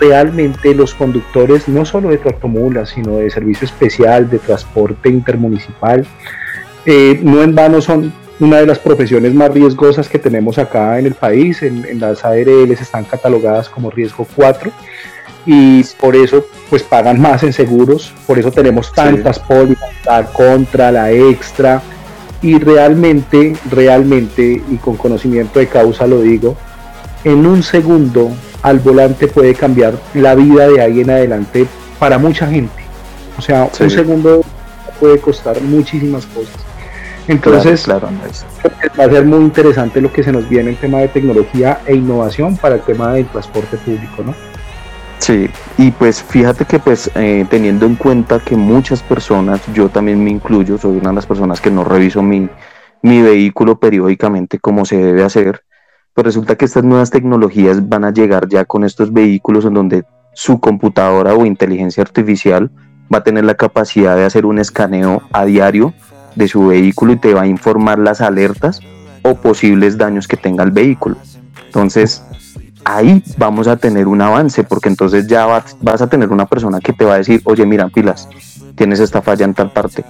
realmente 0.00 0.74
los 0.74 0.94
conductores 0.94 1.68
no 1.68 1.84
solo 1.84 2.08
de 2.08 2.16
tractomulas, 2.16 2.88
sino 2.88 3.16
de 3.16 3.28
servicio 3.28 3.66
especial, 3.66 4.30
de 4.30 4.38
transporte 4.38 5.10
intermunicipal, 5.10 6.06
eh, 6.86 7.20
no 7.22 7.42
en 7.42 7.54
vano 7.54 7.82
son 7.82 8.10
una 8.40 8.56
de 8.56 8.66
las 8.66 8.78
profesiones 8.78 9.34
más 9.34 9.52
riesgosas 9.52 10.08
que 10.08 10.18
tenemos 10.18 10.58
acá 10.58 10.98
en 10.98 11.06
el 11.06 11.14
país. 11.14 11.62
En, 11.62 12.00
las 12.00 12.24
ARLs 12.24 12.80
están 12.80 13.04
catalogadas 13.04 13.68
como 13.68 13.90
riesgo 13.90 14.26
4 14.34 14.72
y 15.46 15.84
por 16.00 16.16
eso 16.16 16.44
pues 16.68 16.82
pagan 16.82 17.20
más 17.20 17.42
en 17.42 17.52
seguros, 17.52 18.12
por 18.26 18.38
eso 18.38 18.50
tenemos 18.50 18.92
tantas 18.92 19.38
pólizas, 19.38 19.90
la 20.04 20.24
contra, 20.24 20.92
la 20.92 21.10
extra 21.10 21.82
y 22.42 22.58
realmente, 22.58 23.54
realmente 23.70 24.62
y 24.68 24.76
con 24.76 24.96
conocimiento 24.96 25.58
de 25.58 25.66
causa 25.66 26.06
lo 26.06 26.20
digo, 26.20 26.56
en 27.24 27.46
un 27.46 27.62
segundo 27.62 28.30
al 28.62 28.78
volante 28.80 29.28
puede 29.28 29.54
cambiar 29.54 29.94
la 30.14 30.34
vida 30.34 30.68
de 30.68 30.80
ahí 30.80 31.00
en 31.00 31.10
adelante 31.10 31.66
para 31.98 32.18
mucha 32.18 32.46
gente. 32.46 32.82
O 33.38 33.42
sea, 33.42 33.70
un 33.80 33.90
segundo 33.90 34.42
puede 34.98 35.18
costar 35.18 35.60
muchísimas 35.62 36.26
cosas. 36.26 36.69
Entonces, 37.30 37.88
va 37.88 39.04
a 39.04 39.08
ser 39.08 39.24
muy 39.24 39.38
interesante 39.38 40.00
lo 40.00 40.12
que 40.12 40.24
se 40.24 40.32
nos 40.32 40.48
viene 40.48 40.70
en 40.70 40.76
tema 40.76 40.98
de 40.98 41.06
tecnología 41.08 41.80
e 41.86 41.94
innovación 41.94 42.56
para 42.56 42.74
el 42.74 42.80
tema 42.80 43.12
del 43.12 43.26
transporte 43.26 43.76
público, 43.76 44.24
¿no? 44.24 44.34
Sí, 45.18 45.48
y 45.78 45.92
pues 45.92 46.22
fíjate 46.22 46.64
que 46.64 46.80
pues 46.80 47.08
eh, 47.14 47.46
teniendo 47.48 47.86
en 47.86 47.94
cuenta 47.94 48.40
que 48.40 48.56
muchas 48.56 49.02
personas, 49.02 49.60
yo 49.72 49.88
también 49.88 50.24
me 50.24 50.30
incluyo, 50.30 50.76
soy 50.76 50.96
una 50.96 51.10
de 51.10 51.16
las 51.16 51.26
personas 51.26 51.60
que 51.60 51.70
no 51.70 51.84
reviso 51.84 52.20
mi, 52.20 52.48
mi 53.02 53.22
vehículo 53.22 53.78
periódicamente 53.78 54.58
como 54.58 54.84
se 54.84 54.96
debe 54.96 55.22
hacer, 55.22 55.62
pues 56.14 56.24
resulta 56.24 56.56
que 56.56 56.64
estas 56.64 56.82
nuevas 56.82 57.10
tecnologías 57.10 57.88
van 57.88 58.04
a 58.04 58.12
llegar 58.12 58.48
ya 58.48 58.64
con 58.64 58.82
estos 58.82 59.12
vehículos 59.12 59.64
en 59.66 59.74
donde 59.74 60.04
su 60.32 60.58
computadora 60.58 61.34
o 61.34 61.46
inteligencia 61.46 62.02
artificial 62.02 62.72
va 63.12 63.18
a 63.18 63.22
tener 63.22 63.44
la 63.44 63.54
capacidad 63.54 64.16
de 64.16 64.24
hacer 64.24 64.46
un 64.46 64.58
escaneo 64.58 65.22
a 65.32 65.44
diario 65.44 65.94
de 66.34 66.48
su 66.48 66.68
vehículo 66.68 67.12
y 67.12 67.16
te 67.16 67.34
va 67.34 67.42
a 67.42 67.46
informar 67.46 67.98
las 67.98 68.20
alertas 68.20 68.80
o 69.22 69.34
posibles 69.34 69.98
daños 69.98 70.26
que 70.26 70.36
tenga 70.36 70.64
el 70.64 70.70
vehículo. 70.70 71.16
Entonces, 71.66 72.22
ahí 72.84 73.22
vamos 73.36 73.68
a 73.68 73.76
tener 73.76 74.08
un 74.08 74.20
avance, 74.20 74.64
porque 74.64 74.88
entonces 74.88 75.26
ya 75.26 75.46
vas, 75.46 76.02
a 76.02 76.06
tener 76.08 76.30
una 76.30 76.46
persona 76.46 76.80
que 76.80 76.92
te 76.92 77.04
va 77.04 77.14
a 77.14 77.18
decir, 77.18 77.40
oye, 77.44 77.66
mira, 77.66 77.88
pilas, 77.88 78.28
tienes 78.74 79.00
esta 79.00 79.22
falla 79.22 79.44
en 79.44 79.54
tal 79.54 79.72
parte, 79.72 80.04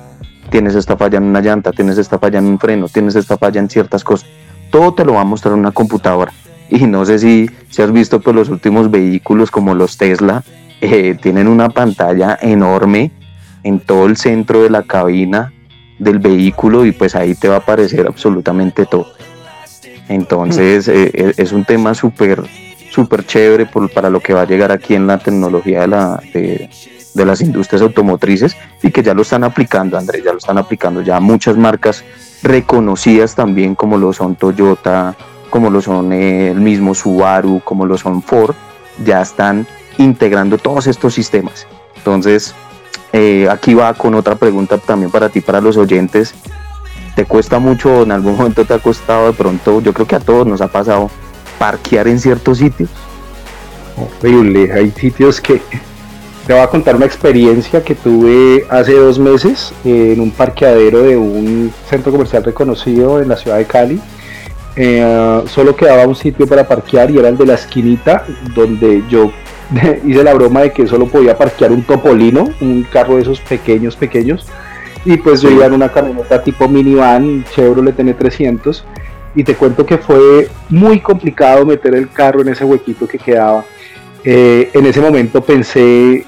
tienes 0.50 0.74
esta 0.74 0.96
falla 0.96 1.18
en 1.18 1.24
una 1.24 1.40
llanta, 1.40 1.72
tienes 1.72 1.98
esta 1.98 2.18
falla 2.18 2.38
en 2.38 2.46
un 2.46 2.58
freno, 2.58 2.88
tienes 2.88 3.16
esta 3.16 3.36
falla 3.36 3.60
en 3.60 3.68
ciertas 3.68 4.04
cosas. 4.04 4.28
Todo 4.70 4.94
te 4.94 5.04
lo 5.04 5.14
va 5.14 5.22
a 5.22 5.24
mostrar 5.24 5.54
una 5.54 5.72
computadora. 5.72 6.32
Y 6.72 6.86
no 6.86 7.04
sé 7.04 7.18
si, 7.18 7.50
si 7.68 7.82
has 7.82 7.90
visto 7.90 8.20
pues, 8.20 8.36
los 8.36 8.48
últimos 8.48 8.92
vehículos 8.92 9.50
como 9.50 9.74
los 9.74 9.96
Tesla, 9.96 10.44
eh, 10.80 11.16
tienen 11.20 11.48
una 11.48 11.70
pantalla 11.70 12.38
enorme 12.40 13.10
en 13.64 13.80
todo 13.80 14.06
el 14.06 14.16
centro 14.16 14.62
de 14.62 14.70
la 14.70 14.84
cabina 14.84 15.52
del 16.00 16.18
vehículo 16.18 16.84
y 16.84 16.92
pues 16.92 17.14
ahí 17.14 17.34
te 17.34 17.48
va 17.48 17.56
a 17.56 17.58
aparecer 17.58 18.06
absolutamente 18.06 18.86
todo. 18.86 19.12
Entonces 20.08 20.88
eh, 20.88 21.10
eh, 21.14 21.34
es 21.36 21.52
un 21.52 21.64
tema 21.64 21.94
súper 21.94 22.42
súper 22.90 23.24
chévere 23.24 23.66
para 23.94 24.10
lo 24.10 24.18
que 24.18 24.34
va 24.34 24.42
a 24.42 24.46
llegar 24.46 24.72
aquí 24.72 24.94
en 24.94 25.06
la 25.06 25.18
tecnología 25.18 25.82
de, 25.82 25.86
la, 25.86 26.20
de, 26.34 26.68
las 27.24 27.40
industrias 27.40 27.82
automotrices 27.82 28.56
y 28.82 28.90
que 28.90 29.02
ya 29.02 29.14
lo 29.14 29.22
están 29.22 29.44
aplicando, 29.44 29.96
Andrés, 29.96 30.24
ya 30.24 30.32
lo 30.32 30.38
están 30.38 30.58
aplicando 30.58 31.00
ya 31.00 31.20
muchas 31.20 31.56
marcas 31.56 32.02
reconocidas 32.42 33.36
también 33.36 33.76
como 33.76 33.96
lo 33.96 34.12
son 34.12 34.34
Toyota, 34.34 35.14
como 35.50 35.70
lo 35.70 35.80
son 35.80 36.12
eh, 36.12 36.50
el 36.50 36.60
mismo 36.60 36.94
Subaru, 36.94 37.60
como 37.62 37.86
lo 37.86 37.96
son 37.96 38.22
Ford, 38.22 38.56
ya 39.04 39.22
están 39.22 39.66
integrando 39.98 40.58
todos 40.58 40.86
estos 40.86 41.14
sistemas. 41.14 41.66
Entonces, 41.96 42.54
eh, 43.12 43.48
aquí 43.50 43.74
va 43.74 43.92
con 43.94 44.14
otra 44.14 44.36
pregunta 44.36 44.78
también 44.78 45.10
para 45.10 45.28
ti, 45.28 45.40
para 45.40 45.60
los 45.60 45.76
oyentes. 45.76 46.34
¿Te 47.14 47.24
cuesta 47.24 47.58
mucho, 47.58 48.02
en 48.02 48.12
algún 48.12 48.36
momento 48.36 48.64
te 48.64 48.74
ha 48.74 48.78
costado 48.78 49.26
de 49.26 49.32
pronto, 49.32 49.80
yo 49.80 49.92
creo 49.92 50.06
que 50.06 50.16
a 50.16 50.20
todos 50.20 50.46
nos 50.46 50.60
ha 50.60 50.68
pasado, 50.68 51.10
parquear 51.58 52.06
en 52.08 52.20
ciertos 52.20 52.58
sitios? 52.58 52.88
Horrible, 53.96 54.72
hay 54.72 54.90
sitios 54.92 55.40
que... 55.40 55.60
Te 56.46 56.54
voy 56.54 56.62
a 56.62 56.68
contar 56.68 56.96
una 56.96 57.06
experiencia 57.06 57.84
que 57.84 57.94
tuve 57.94 58.66
hace 58.70 58.94
dos 58.94 59.18
meses 59.18 59.72
en 59.84 60.20
un 60.20 60.30
parqueadero 60.30 61.02
de 61.02 61.16
un 61.16 61.72
centro 61.88 62.10
comercial 62.10 62.42
reconocido 62.42 63.20
en 63.20 63.28
la 63.28 63.36
ciudad 63.36 63.58
de 63.58 63.66
Cali. 63.66 64.00
Eh, 64.74 65.42
solo 65.46 65.76
quedaba 65.76 66.06
un 66.06 66.16
sitio 66.16 66.46
para 66.46 66.66
parquear 66.66 67.10
y 67.10 67.18
era 67.18 67.28
el 67.28 67.36
de 67.36 67.46
la 67.46 67.54
esquinita 67.54 68.24
donde 68.54 69.04
yo 69.08 69.30
hice 70.04 70.24
la 70.24 70.34
broma 70.34 70.62
de 70.62 70.72
que 70.72 70.86
solo 70.86 71.06
podía 71.06 71.36
parquear 71.36 71.72
un 71.72 71.82
topolino, 71.82 72.48
un 72.60 72.82
carro 72.90 73.16
de 73.16 73.22
esos 73.22 73.40
pequeños, 73.40 73.96
pequeños. 73.96 74.46
Y 75.04 75.16
pues 75.16 75.40
yo 75.40 75.50
iba 75.50 75.66
en 75.66 75.72
una 75.72 75.90
camioneta 75.90 76.42
tipo 76.42 76.68
minivan, 76.68 77.44
Chevrolet 77.54 77.96
N300. 77.96 78.82
Y 79.34 79.44
te 79.44 79.54
cuento 79.54 79.86
que 79.86 79.96
fue 79.96 80.48
muy 80.68 81.00
complicado 81.00 81.64
meter 81.64 81.94
el 81.94 82.10
carro 82.10 82.42
en 82.42 82.48
ese 82.48 82.64
huequito 82.64 83.06
que 83.06 83.18
quedaba. 83.18 83.64
Eh, 84.24 84.70
en 84.74 84.86
ese 84.86 85.00
momento 85.00 85.40
pensé, 85.40 86.26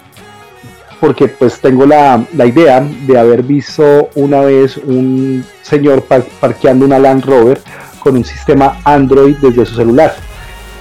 porque 1.01 1.29
pues 1.29 1.61
tengo 1.61 1.85
la, 1.85 2.25
idea 2.33 2.81
de 2.81 3.19
haber 3.19 3.43
visto 3.43 4.09
una 4.15 4.41
vez 4.41 4.77
un 4.77 5.45
señor 5.63 6.05
parqueando 6.41 6.87
una 6.87 6.99
Land 6.99 7.25
Rover 7.25 7.61
con 7.99 8.17
un 8.17 8.25
sistema 8.25 8.81
Android 8.85 9.37
desde 9.43 9.67
su 9.67 9.75
celular 9.75 10.15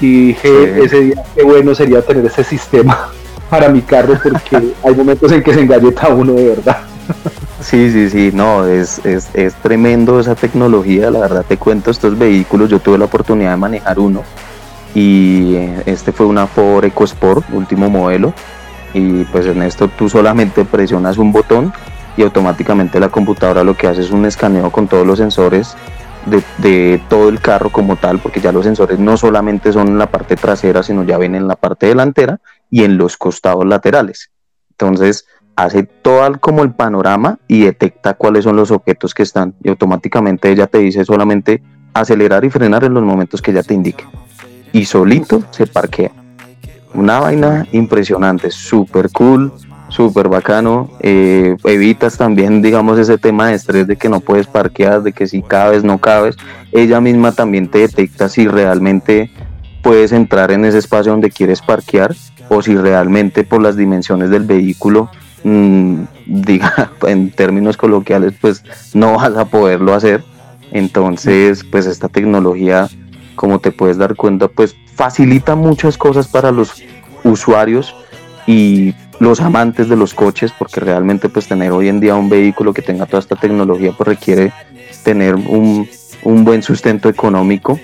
y 0.01 0.27
dije 0.27 0.83
ese 0.83 1.01
día 1.01 1.23
qué 1.35 1.43
bueno 1.43 1.75
sería 1.75 2.01
tener 2.01 2.25
ese 2.25 2.43
sistema 2.43 3.09
para 3.49 3.69
mi 3.69 3.81
carro 3.81 4.17
porque 4.21 4.73
hay 4.83 4.95
momentos 4.95 5.31
en 5.31 5.43
que 5.43 5.53
se 5.53 5.61
engalleta 5.61 6.09
uno 6.09 6.33
de 6.33 6.49
verdad. 6.49 6.77
Sí, 7.59 7.91
sí, 7.91 8.09
sí, 8.09 8.31
no, 8.33 8.65
es, 8.65 9.05
es, 9.05 9.29
es, 9.33 9.53
tremendo 9.55 10.19
esa 10.19 10.33
tecnología, 10.33 11.11
la 11.11 11.19
verdad 11.19 11.45
te 11.47 11.57
cuento 11.57 11.91
estos 11.91 12.17
vehículos, 12.17 12.69
yo 12.69 12.79
tuve 12.79 12.97
la 12.97 13.05
oportunidad 13.05 13.51
de 13.51 13.57
manejar 13.57 13.99
uno 13.99 14.23
y 14.95 15.55
este 15.85 16.11
fue 16.11 16.25
una 16.25 16.47
Ford 16.47 16.85
EcoSport, 16.85 17.45
último 17.51 17.89
modelo, 17.89 18.33
y 18.93 19.23
pues 19.25 19.45
en 19.45 19.61
esto 19.61 19.87
tú 19.89 20.09
solamente 20.09 20.65
presionas 20.65 21.17
un 21.17 21.31
botón 21.31 21.73
y 22.17 22.23
automáticamente 22.23 22.99
la 22.99 23.09
computadora 23.09 23.63
lo 23.63 23.75
que 23.75 23.87
hace 23.87 24.01
es 24.01 24.11
un 24.11 24.25
escaneo 24.25 24.69
con 24.71 24.87
todos 24.87 25.05
los 25.05 25.19
sensores 25.19 25.75
de, 26.25 27.01
todo 27.09 27.29
el 27.29 27.39
carro 27.39 27.71
como 27.71 27.95
tal, 27.95 28.19
porque 28.19 28.41
ya 28.41 28.51
los 28.51 28.65
sensores 28.65 28.99
no 28.99 29.17
solamente 29.17 29.71
son 29.71 29.87
en 29.87 29.97
la 29.97 30.11
parte 30.11 30.35
trasera, 30.35 30.83
sino 30.83 31.03
ya 31.03 31.17
ven 31.17 31.35
en 31.35 31.47
la 31.47 31.55
parte 31.55 31.87
delantera 31.87 32.39
y 32.69 32.83
en 32.83 32.97
los 32.97 33.17
costados 33.17 33.65
laterales. 33.65 34.31
Entonces 34.71 35.25
hace 35.55 35.83
todo 35.83 36.39
como 36.39 36.63
el 36.63 36.71
panorama 36.71 37.39
y 37.47 37.63
detecta 37.63 38.13
cuáles 38.13 38.45
son 38.45 38.55
los 38.55 38.71
objetos 38.71 39.13
que 39.13 39.23
están 39.23 39.53
y 39.63 39.69
automáticamente 39.69 40.49
ella 40.49 40.67
te 40.67 40.79
dice 40.79 41.05
solamente 41.05 41.61
acelerar 41.93 42.45
y 42.45 42.49
frenar 42.49 42.83
en 42.83 42.93
los 42.93 43.03
momentos 43.03 43.41
que 43.41 43.51
ella 43.51 43.63
te 43.63 43.73
indique. 43.73 44.05
Y 44.73 44.85
solito 44.85 45.43
se 45.51 45.67
parquea. 45.67 46.11
Una 46.93 47.19
vaina 47.19 47.67
impresionante, 47.71 48.51
súper 48.51 49.09
cool 49.11 49.51
súper 49.91 50.29
bacano. 50.29 50.89
Eh, 51.01 51.55
evitas 51.65 52.17
también, 52.17 52.61
digamos, 52.61 52.97
ese 52.97 53.17
tema 53.17 53.47
de 53.47 53.55
estrés 53.55 53.85
de 53.85 53.97
que 53.97 54.09
no 54.09 54.21
puedes 54.21 54.47
parquear, 54.47 55.03
de 55.03 55.13
que 55.13 55.27
si 55.27 55.41
cabes, 55.43 55.83
no 55.83 55.99
cabes. 55.99 56.35
Ella 56.71 56.99
misma 56.99 57.33
también 57.33 57.69
te 57.69 57.79
detecta 57.79 58.29
si 58.29 58.47
realmente 58.47 59.29
puedes 59.83 60.11
entrar 60.11 60.51
en 60.51 60.65
ese 60.65 60.77
espacio 60.77 61.11
donde 61.11 61.29
quieres 61.29 61.61
parquear 61.61 62.15
o 62.49 62.61
si 62.61 62.75
realmente 62.75 63.43
por 63.43 63.61
las 63.61 63.75
dimensiones 63.75 64.29
del 64.29 64.43
vehículo, 64.43 65.09
mm, 65.43 66.01
diga, 66.25 66.91
en 67.07 67.31
términos 67.31 67.77
coloquiales, 67.77 68.33
pues 68.39 68.63
no 68.93 69.17
vas 69.17 69.35
a 69.35 69.45
poderlo 69.45 69.93
hacer. 69.93 70.23
Entonces, 70.71 71.65
pues 71.65 71.85
esta 71.85 72.07
tecnología, 72.07 72.87
como 73.35 73.59
te 73.59 73.71
puedes 73.71 73.97
dar 73.97 74.15
cuenta, 74.15 74.47
pues 74.47 74.75
facilita 74.95 75.55
muchas 75.55 75.97
cosas 75.97 76.27
para 76.27 76.51
los 76.51 76.81
usuarios 77.23 77.93
y 78.47 78.93
los 79.21 79.39
amantes 79.39 79.87
de 79.87 79.95
los 79.95 80.15
coches, 80.15 80.51
porque 80.51 80.79
realmente 80.79 81.29
pues 81.29 81.47
tener 81.47 81.71
hoy 81.71 81.89
en 81.89 81.99
día 81.99 82.15
un 82.15 82.27
vehículo 82.27 82.73
que 82.73 82.81
tenga 82.81 83.05
toda 83.05 83.19
esta 83.19 83.35
tecnología 83.35 83.93
pues 83.95 84.07
requiere 84.07 84.51
tener 85.03 85.35
un, 85.35 85.87
un 86.23 86.43
buen 86.43 86.63
sustento 86.63 87.07
económico 87.07 87.79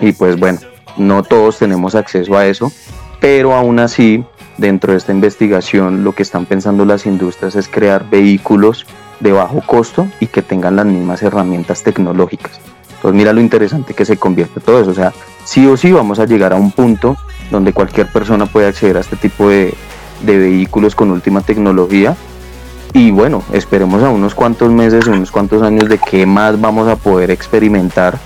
y 0.00 0.12
pues 0.12 0.40
bueno, 0.40 0.60
no 0.96 1.24
todos 1.24 1.58
tenemos 1.58 1.94
acceso 1.94 2.38
a 2.38 2.46
eso, 2.46 2.72
pero 3.20 3.52
aún 3.52 3.80
así 3.80 4.24
dentro 4.56 4.92
de 4.92 4.98
esta 4.98 5.12
investigación 5.12 6.04
lo 6.04 6.14
que 6.14 6.22
están 6.22 6.46
pensando 6.46 6.86
las 6.86 7.04
industrias 7.04 7.54
es 7.54 7.68
crear 7.68 8.08
vehículos 8.08 8.86
de 9.20 9.32
bajo 9.32 9.60
costo 9.66 10.08
y 10.20 10.26
que 10.26 10.40
tengan 10.40 10.76
las 10.76 10.86
mismas 10.86 11.22
herramientas 11.22 11.82
tecnológicas. 11.82 12.58
Entonces 12.94 13.14
mira 13.14 13.34
lo 13.34 13.42
interesante 13.42 13.92
que 13.92 14.06
se 14.06 14.16
convierte 14.16 14.58
todo 14.58 14.80
eso, 14.80 14.92
o 14.92 14.94
sea, 14.94 15.12
sí 15.44 15.66
o 15.66 15.76
sí 15.76 15.92
vamos 15.92 16.18
a 16.18 16.24
llegar 16.24 16.54
a 16.54 16.56
un 16.56 16.72
punto 16.72 17.18
donde 17.50 17.74
cualquier 17.74 18.06
persona 18.06 18.46
puede 18.46 18.68
acceder 18.68 18.96
a 18.96 19.00
este 19.00 19.16
tipo 19.16 19.50
de, 19.50 19.74
de 20.22 20.38
vehículos 20.38 20.94
con 20.94 21.10
última 21.10 21.40
tecnología. 21.40 22.16
Y 22.94 23.10
bueno, 23.10 23.42
esperemos 23.52 24.02
a 24.02 24.10
unos 24.10 24.34
cuantos 24.34 24.70
meses, 24.70 25.06
unos 25.06 25.30
cuantos 25.30 25.62
años 25.62 25.88
de 25.88 25.98
qué 25.98 26.26
más 26.26 26.60
vamos 26.60 26.88
a 26.88 26.96
poder 26.96 27.30
experimentar. 27.30 28.18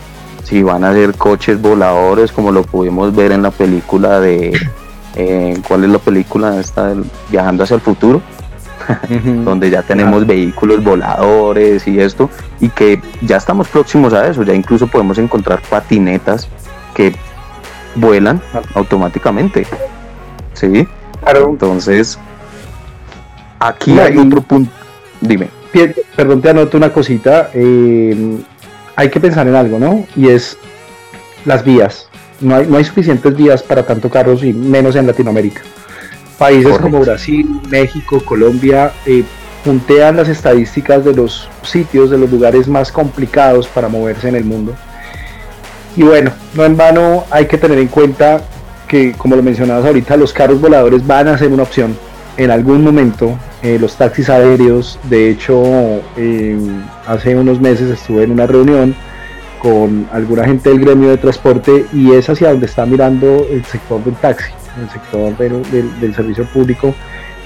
Si 0.42 0.62
van 0.62 0.84
a 0.84 0.92
ser 0.92 1.14
coches 1.14 1.60
voladores, 1.60 2.32
como 2.32 2.52
lo 2.52 2.62
pudimos 2.62 3.14
ver 3.14 3.32
en 3.32 3.42
la 3.42 3.50
película 3.50 4.20
de. 4.20 4.58
Eh, 5.14 5.58
¿Cuál 5.66 5.84
es 5.84 5.90
la 5.90 5.98
película 5.98 6.60
esta 6.60 6.92
Viajando 7.30 7.64
hacia 7.64 7.76
el 7.76 7.80
futuro? 7.80 8.20
donde 9.44 9.70
ya 9.70 9.82
tenemos 9.82 10.26
vehículos 10.26 10.82
voladores 10.82 11.86
y 11.88 12.00
esto, 12.00 12.30
y 12.60 12.68
que 12.68 13.00
ya 13.22 13.36
estamos 13.36 13.68
próximos 13.68 14.12
a 14.12 14.26
eso, 14.28 14.42
ya 14.42 14.54
incluso 14.54 14.86
podemos 14.86 15.18
encontrar 15.18 15.60
patinetas 15.62 16.48
que 16.94 17.14
vuelan 17.94 18.40
automáticamente. 18.74 19.66
¿Sí? 20.54 20.86
Entonces, 21.26 22.18
aquí 23.58 23.98
hay 23.98 24.16
otro 24.16 24.40
punto. 24.42 24.72
Dime. 25.20 25.48
Perdón, 26.14 26.40
te 26.40 26.50
anoto 26.50 26.76
una 26.76 26.92
cosita. 26.92 27.50
Eh, 27.52 28.38
hay 28.94 29.10
que 29.10 29.20
pensar 29.20 29.46
en 29.46 29.54
algo, 29.54 29.78
¿no? 29.78 30.06
Y 30.16 30.28
es 30.28 30.56
las 31.44 31.64
vías. 31.64 32.08
No 32.40 32.56
hay, 32.56 32.66
no 32.66 32.76
hay 32.76 32.84
suficientes 32.84 33.36
vías 33.36 33.62
para 33.62 33.84
tanto 33.84 34.08
carros 34.10 34.42
y 34.42 34.52
menos 34.52 34.96
en 34.96 35.06
Latinoamérica. 35.06 35.62
Países 36.38 36.78
como 36.78 37.00
Brasil, 37.00 37.60
México, 37.70 38.20
Colombia 38.24 38.92
eh, 39.06 39.24
puntean 39.64 40.16
las 40.16 40.28
estadísticas 40.28 41.04
de 41.04 41.14
los 41.14 41.48
sitios, 41.62 42.10
de 42.10 42.18
los 42.18 42.30
lugares 42.30 42.68
más 42.68 42.92
complicados 42.92 43.66
para 43.66 43.88
moverse 43.88 44.28
en 44.28 44.36
el 44.36 44.44
mundo. 44.44 44.74
Y 45.96 46.02
bueno, 46.02 46.30
no 46.54 46.64
en 46.66 46.76
vano 46.76 47.24
hay 47.30 47.46
que 47.46 47.56
tener 47.56 47.78
en 47.78 47.88
cuenta 47.88 48.42
que, 48.86 49.12
como 49.12 49.36
lo 49.36 49.42
mencionabas 49.42 49.84
ahorita, 49.84 50.16
los 50.16 50.32
carros 50.32 50.60
voladores 50.60 51.06
van 51.06 51.28
a 51.28 51.38
ser 51.38 51.48
una 51.48 51.62
opción 51.62 51.96
en 52.36 52.50
algún 52.50 52.82
momento. 52.82 53.38
Eh, 53.62 53.78
los 53.78 53.96
taxis 53.96 54.28
aéreos, 54.28 54.98
de 55.04 55.30
hecho, 55.30 55.62
eh, 56.16 56.58
hace 57.06 57.36
unos 57.36 57.60
meses 57.60 57.90
estuve 57.90 58.24
en 58.24 58.32
una 58.32 58.46
reunión 58.46 58.94
con 59.60 60.06
alguna 60.12 60.44
gente 60.44 60.68
del 60.68 60.80
gremio 60.80 61.08
de 61.08 61.16
transporte 61.16 61.86
y 61.92 62.12
es 62.12 62.28
hacia 62.28 62.50
donde 62.50 62.66
está 62.66 62.86
mirando 62.86 63.46
el 63.50 63.64
sector 63.64 64.04
del 64.04 64.14
taxi 64.14 64.52
el 64.80 64.90
sector 64.90 65.36
del, 65.38 66.14
servicio 66.14 66.44
público, 66.44 66.94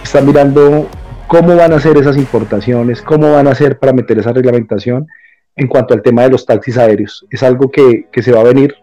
están 0.03 0.27
mirando 0.27 0.89
cómo 1.27 1.57
van 1.57 1.73
a 1.73 1.81
ser 1.81 1.97
esas 1.97 2.17
importaciones, 2.17 3.03
cómo 3.03 3.33
van 3.33 3.47
a 3.47 3.55
ser 3.55 3.79
para 3.79 3.93
meter 3.93 4.19
esa 4.19 4.33
reglamentación 4.33 5.07
en 5.57 5.69
cuanto 5.69 5.95
al 5.95 6.03
tema 6.03 6.23
de 6.23 6.31
los 6.31 6.47
taxis 6.47 6.79
aéreos. 6.79 7.27
Es 7.31 7.43
algo 7.43 7.71
que, 7.71 8.07
se 8.21 8.33
va 8.33 8.41
a 8.41 8.45
venir, 8.45 8.75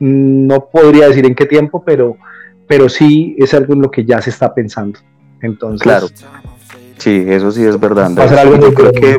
no 0.00 0.68
podría 0.72 1.08
decir 1.08 1.24
en 1.26 1.34
qué 1.34 1.46
tiempo, 1.46 1.82
pero, 1.84 2.16
pero 2.66 2.88
sí 2.88 3.36
es 3.38 3.54
algo 3.54 3.74
en 3.74 3.82
lo 3.82 3.90
que 3.90 4.04
ya 4.04 4.20
se 4.20 4.30
está 4.30 4.52
pensando. 4.52 4.98
Entonces, 5.40 5.82
claro. 5.82 6.08
Sí, 6.98 7.24
eso 7.28 7.50
sí 7.50 7.64
es 7.64 7.80
verdad. 7.80 8.10
yo 8.60 8.74
creo 8.74 8.92
que, 8.92 9.18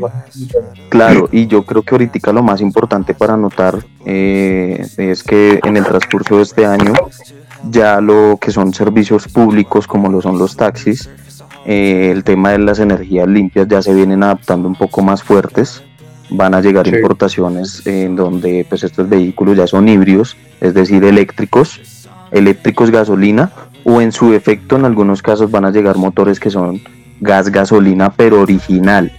claro, 0.90 1.28
y 1.32 1.48
yo 1.48 1.64
creo 1.64 1.82
que 1.82 1.96
ahorita 1.96 2.32
lo 2.32 2.44
más 2.44 2.62
importante 2.62 3.16
para 3.16 3.36
notar 3.36 3.80
eh, 4.06 4.86
es 4.98 5.24
que 5.24 5.60
en 5.64 5.78
el 5.78 5.84
transcurso 5.84 6.38
de 6.38 6.44
este 6.44 6.66
año 6.66 6.94
ya 7.70 8.00
lo 8.00 8.38
que 8.40 8.52
son 8.52 8.72
servicios 8.74 9.28
públicos 9.28 9.88
como 9.88 10.10
lo 10.10 10.22
son 10.22 10.38
los 10.38 10.56
taxis, 10.56 11.10
eh, 11.66 12.12
el 12.12 12.24
tema 12.24 12.52
de 12.52 12.60
las 12.60 12.80
energías 12.80 13.28
limpias 13.28 13.68
ya 13.68 13.82
se 13.82 13.94
vienen 13.94 14.22
adaptando 14.24 14.68
un 14.68 14.76
poco 14.76 15.02
más 15.02 15.24
fuertes. 15.24 15.84
Van 16.32 16.54
a 16.54 16.62
llegar 16.62 16.88
importaciones 16.88 17.86
en 17.86 18.16
donde 18.16 18.66
pues 18.68 18.84
estos 18.84 19.08
vehículos 19.08 19.58
ya 19.58 19.68
son 19.68 19.88
híbridos, 19.88 20.38
es 20.62 20.74
decir, 20.74 21.04
eléctricos, 21.04 22.08
eléctricos 22.32 22.90
gasolina 22.90 23.52
o 23.84 24.02
en 24.02 24.12
su 24.12 24.34
efecto 24.34 24.78
en 24.78 24.86
algunos 24.86 25.22
casos 25.22 25.52
van 25.52 25.66
a 25.66 25.72
llegar 25.72 25.98
motores 25.98 26.40
que 26.40 26.50
son 26.50 26.82
gas 27.20 27.50
gasolina 27.50 28.12
pero 28.12 28.42
original, 28.42 29.12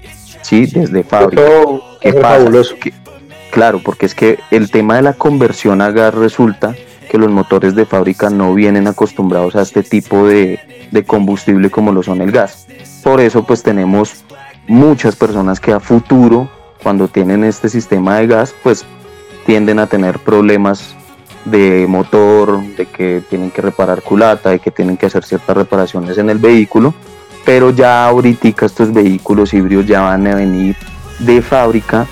¿sí? 0.43 0.67
Desde 0.67 1.05
fábrica. 1.05 1.43
¿Qué 2.01 2.13
pasa? 2.15 2.51
claro, 3.51 3.81
porque 3.85 4.07
es 4.07 4.15
que 4.15 4.39
el 4.51 4.71
tema 4.71 4.97
de 4.97 5.03
la 5.03 5.13
conversión 5.13 5.83
a 5.83 5.91
gas 5.91 6.15
resulta 6.15 6.75
que 7.11 7.19
los 7.19 7.31
motores 7.31 7.75
de 7.75 7.85
fábrica 7.85 8.31
no 8.31 8.55
vienen 8.55 8.87
acostumbrados 8.87 9.55
a 9.55 9.61
este 9.61 9.83
tipo 9.83 10.27
de, 10.27 10.59
combustible 11.07 11.71
como 11.71 11.93
lo 11.93 12.03
son 12.03 12.23
el 12.23 12.33
gas. 12.33 12.67
Por 13.05 13.21
eso 13.21 13.45
pues 13.45 13.63
tenemos 13.63 14.25
muchas 14.67 15.15
personas 15.15 15.61
que 15.61 15.73
a 15.73 15.81
futuro, 15.81 16.51
cuando 16.83 17.09
tienen 17.09 17.45
este 17.45 17.69
sistema 17.69 18.17
de 18.19 18.27
gas, 18.27 18.55
pues 18.63 18.85
tienden 19.47 19.79
a 19.79 19.87
tener 19.87 20.19
problemas 20.19 20.95
de 21.45 21.87
motor, 21.89 22.63
de 22.77 22.87
que 22.87 23.23
tienen 23.29 23.51
que 23.51 23.63
reparar 23.63 24.03
culata, 24.03 24.51
de 24.51 24.59
que 24.59 24.71
tienen 24.71 24.97
que 24.97 25.07
hacer 25.07 25.25
ciertas 25.25 25.57
reparaciones 25.57 26.19
en 26.19 26.31
el 26.31 26.39
vehículo, 26.39 26.95
pero 27.45 27.71
ya 27.71 28.07
ahorita 28.07 28.67
estos 28.67 28.93
vehículos 28.93 29.53
híbridos 29.53 29.87
ya 29.87 30.03
van 30.03 30.27
a 30.27 30.35
venir 30.35 30.77
de 31.19 31.43
fábrica 31.43 32.07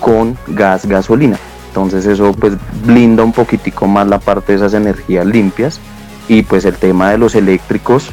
con 0.00 0.36
gas 0.48 0.86
gasolina. 0.86 1.38
Entonces 1.68 2.06
eso 2.06 2.32
pues 2.32 2.54
blinda 2.84 3.24
un 3.24 3.32
poquitico 3.32 3.86
más 3.86 4.06
la 4.06 4.20
parte 4.20 4.52
de 4.52 4.56
esas 4.56 4.74
energías 4.74 5.26
limpias 5.26 5.80
y 6.28 6.42
pues 6.42 6.64
el 6.64 6.76
tema 6.76 7.10
de 7.10 7.18
los 7.18 7.34
eléctricos 7.34 8.10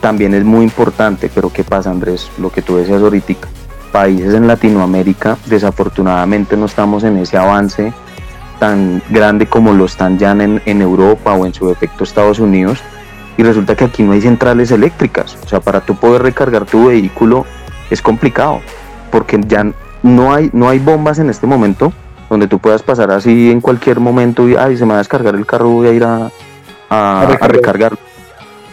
también 0.00 0.34
es 0.34 0.44
muy 0.44 0.64
importante, 0.64 1.30
pero 1.34 1.50
¿qué 1.52 1.64
pasa 1.64 1.90
Andrés? 1.90 2.28
Lo 2.38 2.50
que 2.50 2.62
tú 2.62 2.76
decías 2.76 3.02
ahorita, 3.02 3.34
países 3.88 4.34
en 4.34 4.46
Latinoamérica 4.46 5.36
desafortunadamente 5.46 6.56
no 6.56 6.66
estamos 6.66 7.04
en 7.04 7.16
ese 7.18 7.36
avance 7.36 7.92
tan 8.58 9.02
grande 9.10 9.46
como 9.46 9.72
lo 9.72 9.84
están 9.84 10.18
ya 10.18 10.32
en, 10.32 10.62
en 10.64 10.82
Europa 10.82 11.32
o 11.34 11.46
en 11.46 11.54
su 11.54 11.68
defecto 11.68 12.04
Estados 12.04 12.38
Unidos 12.38 12.80
y 13.36 13.42
resulta 13.42 13.76
que 13.76 13.84
aquí 13.84 14.02
no 14.02 14.12
hay 14.12 14.20
centrales 14.20 14.70
eléctricas, 14.72 15.38
o 15.44 15.48
sea, 15.48 15.60
para 15.60 15.80
tú 15.80 15.94
poder 15.94 16.22
recargar 16.22 16.64
tu 16.64 16.88
vehículo 16.88 17.46
es 17.90 18.02
complicado 18.02 18.60
porque 19.10 19.40
ya 19.46 19.64
no 20.02 20.34
hay, 20.34 20.50
no 20.52 20.68
hay 20.68 20.78
bombas 20.78 21.18
en 21.18 21.30
este 21.30 21.46
momento 21.46 21.92
donde 22.28 22.46
tú 22.46 22.58
puedas 22.58 22.82
pasar 22.82 23.10
así 23.10 23.50
en 23.50 23.60
cualquier 23.60 24.00
momento 24.00 24.48
y, 24.48 24.56
ay, 24.56 24.76
se 24.76 24.84
me 24.84 24.90
va 24.90 24.96
a 24.96 24.98
descargar 24.98 25.34
el 25.34 25.46
carro, 25.46 25.70
voy 25.70 25.88
a 25.88 25.92
ir 25.92 26.04
a, 26.04 26.30
a, 26.90 27.38
recargar. 27.40 27.96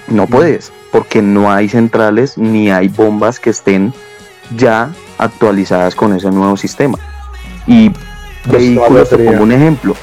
No 0.07 0.27
puedes, 0.27 0.71
porque 0.91 1.21
no 1.21 1.51
hay 1.51 1.69
centrales 1.69 2.37
ni 2.37 2.69
hay 2.69 2.89
bombas 2.89 3.39
que 3.39 3.49
estén 3.49 3.93
ya 4.55 4.91
actualizadas 5.17 5.95
con 5.95 6.13
ese 6.13 6.31
nuevo 6.31 6.57
sistema. 6.57 6.97
Y 7.67 7.89
pues 7.89 8.57
vehículos, 8.57 9.09
te 9.09 9.17
pongo 9.17 9.43
un 9.43 9.51
ejemplo. 9.51 9.95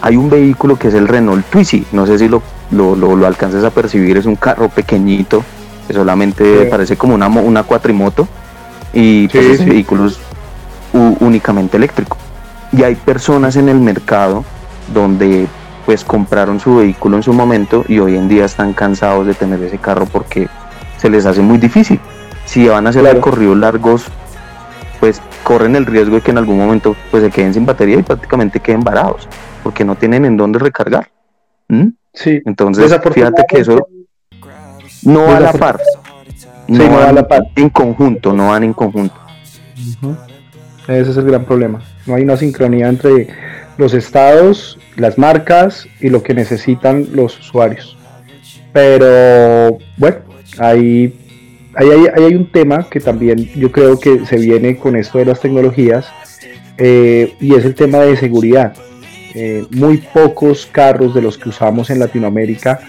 Hay 0.00 0.16
un 0.16 0.30
vehículo 0.30 0.76
que 0.76 0.88
es 0.88 0.94
el 0.94 1.08
Renault 1.08 1.46
Twizy, 1.46 1.84
no 1.92 2.06
sé 2.06 2.18
si 2.18 2.28
lo, 2.28 2.42
lo, 2.70 2.96
lo, 2.96 3.26
alcances 3.26 3.62
a 3.64 3.70
percibir, 3.70 4.16
es 4.16 4.26
un 4.26 4.36
carro 4.36 4.68
pequeñito, 4.68 5.44
que 5.86 5.94
solamente 5.94 6.66
parece 6.66 6.96
como 6.96 7.14
una, 7.14 7.28
una 7.28 7.62
cuatrimoto, 7.62 8.26
y 8.92 9.28
pues 9.28 9.46
ese 9.46 9.64
vehículo 9.64 10.06
es 10.06 10.18
únicamente 10.92 11.76
eléctrico. 11.76 12.16
Y 12.72 12.82
hay 12.82 12.94
personas 12.94 13.56
en 13.56 13.68
el 13.68 13.78
mercado 13.78 14.44
donde 14.92 15.46
pues 15.86 16.04
compraron 16.04 16.60
su 16.60 16.76
vehículo 16.76 17.16
en 17.16 17.22
su 17.22 17.32
momento 17.32 17.84
y 17.88 17.98
hoy 17.98 18.16
en 18.16 18.28
día 18.28 18.44
están 18.44 18.72
cansados 18.72 19.26
de 19.26 19.34
tener 19.34 19.62
ese 19.62 19.78
carro 19.78 20.06
porque 20.06 20.48
se 20.98 21.10
les 21.10 21.26
hace 21.26 21.40
muy 21.40 21.58
difícil. 21.58 22.00
Si 22.44 22.66
van 22.68 22.86
a 22.86 22.90
hacer 22.90 23.04
recorridos 23.04 23.56
largos, 23.56 24.04
pues 25.02 25.20
corren 25.42 25.74
el 25.74 25.84
riesgo 25.84 26.14
de 26.14 26.20
que 26.20 26.30
en 26.30 26.38
algún 26.38 26.56
momento 26.56 26.94
pues 27.10 27.24
se 27.24 27.30
queden 27.30 27.52
sin 27.52 27.66
batería 27.66 27.98
y 27.98 28.04
prácticamente 28.04 28.60
queden 28.60 28.82
varados 28.82 29.26
porque 29.64 29.84
no 29.84 29.96
tienen 29.96 30.24
en 30.24 30.36
dónde 30.36 30.60
recargar. 30.60 31.10
¿Mm? 31.66 31.88
Sí. 32.14 32.40
Entonces, 32.46 32.96
fíjate 33.12 33.42
que 33.48 33.62
eso 33.62 33.88
no 35.02 35.24
va 35.24 35.38
a 35.38 35.40
la 35.40 35.52
par. 35.54 35.80
No, 36.68 36.88
van 36.88 37.08
a 37.08 37.12
la 37.14 37.26
par. 37.26 37.42
En 37.56 37.68
conjunto, 37.70 38.32
no 38.32 38.50
van 38.50 38.62
en 38.62 38.72
conjunto. 38.74 39.16
Ese 40.86 41.10
es 41.10 41.16
el 41.16 41.24
gran 41.24 41.46
problema. 41.46 41.82
No 42.06 42.14
hay 42.14 42.22
una 42.22 42.36
sincronía 42.36 42.88
entre 42.88 43.26
los 43.78 43.94
estados, 43.94 44.78
las 44.94 45.18
marcas 45.18 45.88
y 45.98 46.10
lo 46.10 46.22
que 46.22 46.32
necesitan 46.32 47.08
los 47.12 47.40
usuarios. 47.40 47.98
Pero 48.72 49.78
bueno, 49.96 50.18
ahí, 50.58 51.18
hay 51.74 52.34
un 52.34 52.50
tema 52.50 52.88
que 52.88 53.00
también 53.00 53.38
yo 53.54 53.72
creo 53.72 53.98
que 53.98 54.26
se 54.26 54.36
viene 54.36 54.76
con 54.76 54.96
esto 54.96 55.18
de 55.18 55.24
las 55.24 55.40
tecnologías 55.40 56.06
eh, 56.78 57.34
y 57.40 57.54
es 57.54 57.64
el 57.64 57.74
tema 57.74 57.98
de 57.98 58.16
seguridad. 58.16 58.74
Eh, 59.34 59.64
muy 59.70 59.98
pocos 59.98 60.66
carros 60.70 61.14
de 61.14 61.22
los 61.22 61.38
que 61.38 61.48
usamos 61.48 61.88
en 61.88 61.98
Latinoamérica 61.98 62.80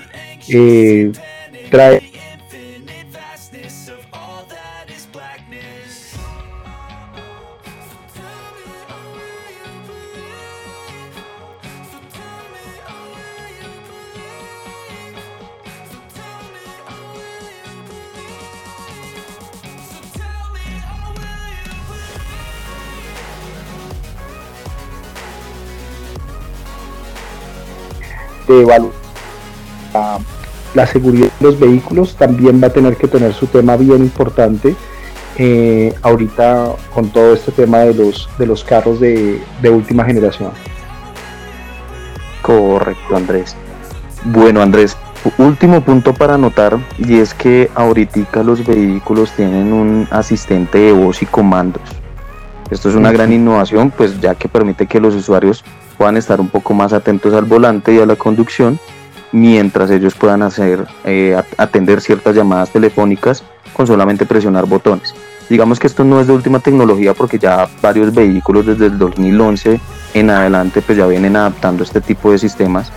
eh, 0.50 1.12
traen 1.70 2.02
de 28.48 28.66
La, 30.74 30.88
seguridad 30.88 31.30
de 31.40 31.46
los 31.46 31.60
vehículos 31.60 32.16
también 32.16 32.62
va 32.62 32.68
a 32.68 32.74
tener 32.74 32.98
que 32.98 33.08
tener 33.08 33.34
su 33.34 33.48
tema 33.48 33.78
bien 33.78 34.00
importante 34.00 34.76
eh, 35.38 35.94
ahorita 36.04 36.76
con 36.94 37.10
todo 37.10 37.34
este 37.34 37.52
tema 37.52 37.80
de 37.80 37.94
los, 37.94 38.30
de 38.38 38.46
los 38.46 38.64
carros 38.64 39.00
de, 39.00 39.42
última 39.64 40.06
generación. 40.06 40.52
Correcto, 42.42 43.16
Andrés. 43.16 43.56
Bueno, 44.26 44.62
Andrés, 44.62 44.98
último 45.38 45.82
punto 45.82 46.14
para 46.14 46.36
anotar 46.36 46.78
y 46.98 47.20
es 47.20 47.34
que 47.34 47.70
ahorita 47.76 48.44
los 48.44 48.66
vehículos 48.66 49.32
tienen 49.32 49.74
un 49.74 50.08
asistente 50.12 50.78
de 50.78 50.92
voz 50.92 51.22
y 51.22 51.26
comandos. 51.26 52.03
Esto 52.74 52.90
es 52.90 52.96
una 52.96 53.12
gran 53.12 53.32
innovación, 53.32 53.92
pues 53.92 54.20
ya 54.20 54.34
que 54.34 54.50
permite 54.50 54.88
que 54.88 55.00
los 55.00 55.14
usuarios 55.14 55.64
puedan 55.96 56.18
estar 56.18 56.42
un 56.42 56.50
poco 56.50 56.74
más 56.74 56.92
atentos 56.92 57.32
al 57.36 57.46
volante 57.46 57.94
y 57.94 58.00
a 58.00 58.06
la 58.08 58.16
conducción 58.16 58.80
mientras 59.32 59.92
ellos 59.92 60.16
puedan 60.16 60.42
hacer 60.42 60.88
eh, 61.06 61.40
atender 61.58 62.02
ciertas 62.02 62.36
llamadas 62.36 62.72
telefónicas 62.72 63.44
con 63.74 63.86
solamente 63.86 64.26
presionar 64.26 64.66
botones. 64.66 65.14
Digamos 65.50 65.80
que 65.80 65.86
esto 65.86 66.04
no 66.04 66.20
es 66.20 66.26
de 66.26 66.34
última 66.34 66.60
tecnología 66.62 67.14
porque 67.14 67.38
ya 67.38 67.70
varios 67.80 68.12
vehículos 68.12 68.66
desde 68.66 68.88
el 68.88 68.98
2011 68.98 69.80
en 70.16 70.30
adelante 70.32 70.82
pues 70.82 70.98
ya 70.98 71.06
vienen 71.06 71.36
adaptando 71.36 71.84
este 71.84 72.02
tipo 72.02 72.32
de 72.32 72.40
sistemas 72.40 72.92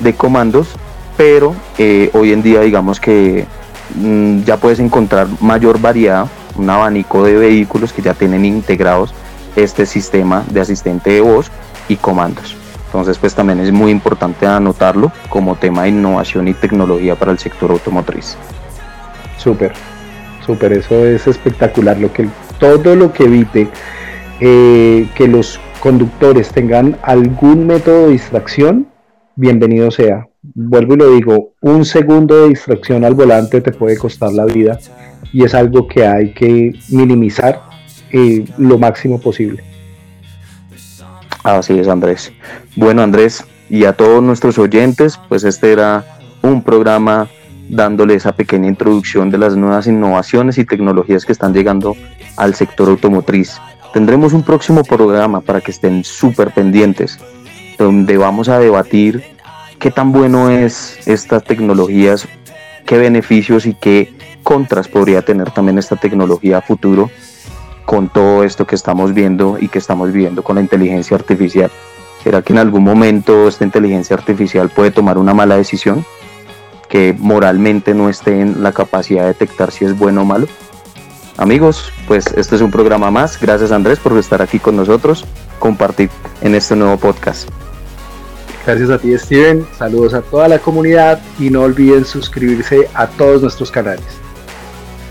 de 0.00 0.12
comandos, 0.12 0.68
pero 1.16 1.54
eh, 1.78 2.10
hoy 2.12 2.32
en 2.32 2.42
día 2.42 2.60
digamos 2.60 3.00
que 3.00 3.46
mm, 3.94 4.42
ya 4.42 4.58
puedes 4.58 4.78
encontrar 4.78 5.26
mayor 5.40 5.80
variedad, 5.80 6.26
un 6.54 6.68
abanico 6.68 7.24
de 7.24 7.36
vehículos 7.36 7.94
que 7.94 8.02
ya 8.02 8.12
tienen 8.12 8.44
integrados 8.44 9.14
este 9.56 9.86
sistema 9.86 10.44
de 10.50 10.60
asistente 10.60 11.10
de 11.10 11.20
voz 11.20 11.50
y 11.88 11.96
comandos. 11.96 12.56
Entonces 12.86 13.16
pues 13.18 13.34
también 13.34 13.58
es 13.60 13.72
muy 13.72 13.90
importante 13.90 14.46
anotarlo 14.46 15.12
como 15.28 15.56
tema 15.56 15.84
de 15.84 15.90
innovación 15.90 16.46
y 16.48 16.54
tecnología 16.54 17.14
para 17.14 17.32
el 17.32 17.38
sector 17.38 17.70
automotriz. 17.70 18.36
Súper, 19.38 19.72
súper, 20.44 20.74
eso 20.74 21.04
es 21.06 21.26
espectacular. 21.26 21.98
Lo 21.98 22.12
que, 22.12 22.28
todo 22.58 22.94
lo 22.94 23.12
que 23.12 23.24
evite 23.24 23.68
eh, 24.40 25.08
que 25.14 25.26
los 25.26 25.58
conductores 25.80 26.50
tengan 26.50 26.98
algún 27.02 27.66
método 27.66 28.06
de 28.06 28.12
distracción, 28.12 28.86
bienvenido 29.36 29.90
sea. 29.90 30.28
Vuelvo 30.54 30.94
y 30.94 30.96
lo 30.98 31.10
digo, 31.12 31.54
un 31.60 31.84
segundo 31.84 32.42
de 32.42 32.50
distracción 32.50 33.04
al 33.04 33.14
volante 33.14 33.60
te 33.60 33.72
puede 33.72 33.96
costar 33.96 34.32
la 34.32 34.44
vida 34.44 34.78
y 35.32 35.44
es 35.44 35.54
algo 35.54 35.88
que 35.88 36.06
hay 36.06 36.34
que 36.34 36.72
minimizar 36.90 37.71
lo 38.58 38.78
máximo 38.78 39.20
posible. 39.20 39.62
Así 41.42 41.78
es, 41.78 41.88
Andrés. 41.88 42.32
Bueno, 42.76 43.02
Andrés, 43.02 43.44
y 43.68 43.84
a 43.84 43.94
todos 43.94 44.22
nuestros 44.22 44.58
oyentes, 44.58 45.18
pues 45.28 45.44
este 45.44 45.72
era 45.72 46.04
un 46.42 46.62
programa 46.62 47.28
dándole 47.68 48.14
esa 48.14 48.32
pequeña 48.32 48.68
introducción 48.68 49.30
de 49.30 49.38
las 49.38 49.56
nuevas 49.56 49.86
innovaciones 49.86 50.58
y 50.58 50.64
tecnologías 50.64 51.24
que 51.24 51.32
están 51.32 51.54
llegando 51.54 51.96
al 52.36 52.54
sector 52.54 52.88
automotriz. 52.88 53.56
Tendremos 53.92 54.32
un 54.32 54.42
próximo 54.42 54.84
programa 54.84 55.40
para 55.40 55.60
que 55.60 55.70
estén 55.70 56.04
súper 56.04 56.52
pendientes, 56.52 57.18
donde 57.78 58.16
vamos 58.18 58.48
a 58.48 58.58
debatir 58.58 59.22
qué 59.78 59.90
tan 59.90 60.12
bueno 60.12 60.50
es 60.50 60.98
estas 61.06 61.44
tecnologías, 61.44 62.28
qué 62.86 62.98
beneficios 62.98 63.66
y 63.66 63.74
qué 63.74 64.12
contras 64.42 64.88
podría 64.88 65.22
tener 65.22 65.50
también 65.50 65.78
esta 65.78 65.96
tecnología 65.96 66.58
a 66.58 66.62
futuro 66.62 67.10
con 67.84 68.08
todo 68.08 68.44
esto 68.44 68.66
que 68.66 68.74
estamos 68.74 69.14
viendo 69.14 69.58
y 69.60 69.68
que 69.68 69.78
estamos 69.78 70.12
viviendo 70.12 70.42
con 70.42 70.56
la 70.56 70.62
inteligencia 70.62 71.16
artificial. 71.16 71.70
¿Será 72.22 72.42
que 72.42 72.52
en 72.52 72.58
algún 72.58 72.84
momento 72.84 73.48
esta 73.48 73.64
inteligencia 73.64 74.16
artificial 74.16 74.70
puede 74.70 74.90
tomar 74.90 75.18
una 75.18 75.34
mala 75.34 75.56
decisión? 75.56 76.04
Que 76.88 77.14
moralmente 77.18 77.94
no 77.94 78.08
esté 78.08 78.40
en 78.40 78.62
la 78.62 78.72
capacidad 78.72 79.22
de 79.22 79.28
detectar 79.28 79.72
si 79.72 79.84
es 79.84 79.98
bueno 79.98 80.22
o 80.22 80.24
malo. 80.24 80.46
Amigos, 81.36 81.92
pues 82.06 82.26
este 82.36 82.56
es 82.56 82.60
un 82.60 82.70
programa 82.70 83.10
más. 83.10 83.40
Gracias 83.40 83.72
Andrés 83.72 83.98
por 83.98 84.16
estar 84.18 84.42
aquí 84.42 84.58
con 84.58 84.76
nosotros, 84.76 85.24
compartir 85.58 86.10
en 86.42 86.54
este 86.54 86.76
nuevo 86.76 86.96
podcast. 86.98 87.48
Gracias 88.64 88.90
a 88.90 88.98
ti 88.98 89.18
Steven, 89.18 89.66
saludos 89.76 90.14
a 90.14 90.22
toda 90.22 90.46
la 90.46 90.60
comunidad 90.60 91.20
y 91.40 91.50
no 91.50 91.62
olviden 91.62 92.04
suscribirse 92.04 92.88
a 92.94 93.08
todos 93.08 93.42
nuestros 93.42 93.72
canales. 93.72 94.21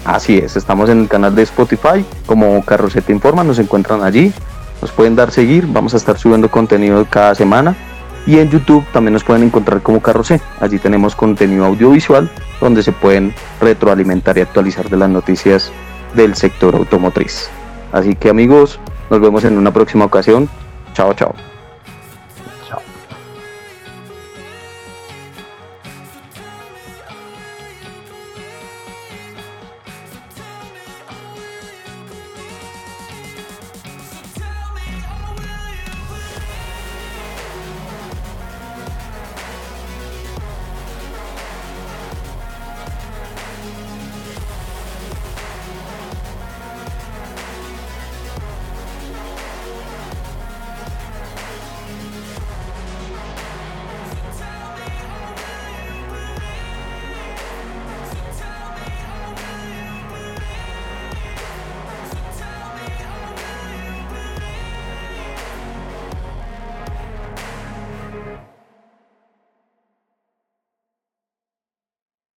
Así 0.06 0.38
es, 0.38 0.56
estamos 0.56 0.90
en 0.90 1.02
el 1.02 1.08
canal 1.08 1.36
de 1.36 1.44
Spotify 1.44 2.04
como 2.26 2.64
Carroceta 2.66 3.12
Informa, 3.12 3.44
nos 3.44 3.60
encuentran 3.60 4.02
allí, 4.04 4.34
nos 4.82 4.92
pueden 4.92 5.16
dar 5.16 5.32
seguir, 5.32 5.68
vamos 5.68 5.94
a 5.94 5.98
estar 5.98 6.18
subiendo 6.18 6.50
contenido 6.50 7.06
cada 7.08 7.36
semana 7.36 7.76
y 8.26 8.40
en 8.40 8.50
YouTube 8.50 8.84
también 8.94 9.14
nos 9.14 9.24
pueden 9.24 9.44
encontrar 9.44 9.82
como 9.82 10.02
Carrocé, 10.02 10.42
allí 10.60 10.80
tenemos 10.80 11.16
contenido 11.16 11.66
audiovisual 11.66 12.32
donde 12.60 12.82
se 12.82 12.92
pueden 12.92 13.34
retroalimentar 13.60 14.38
y 14.40 14.42
actualizar 14.42 14.90
de 14.90 14.98
las 14.98 15.10
noticias 15.10 15.72
del 16.16 16.36
sector 16.36 16.76
automotriz. 16.76 17.50
Así 17.92 18.16
que 18.16 18.30
amigos, 18.30 18.80
nos 19.12 19.22
vemos 19.22 19.44
en 19.44 19.58
una 19.58 19.72
próxima 19.72 20.06
ocasión, 20.06 20.50
chao 20.94 21.14
chao. 21.14 21.51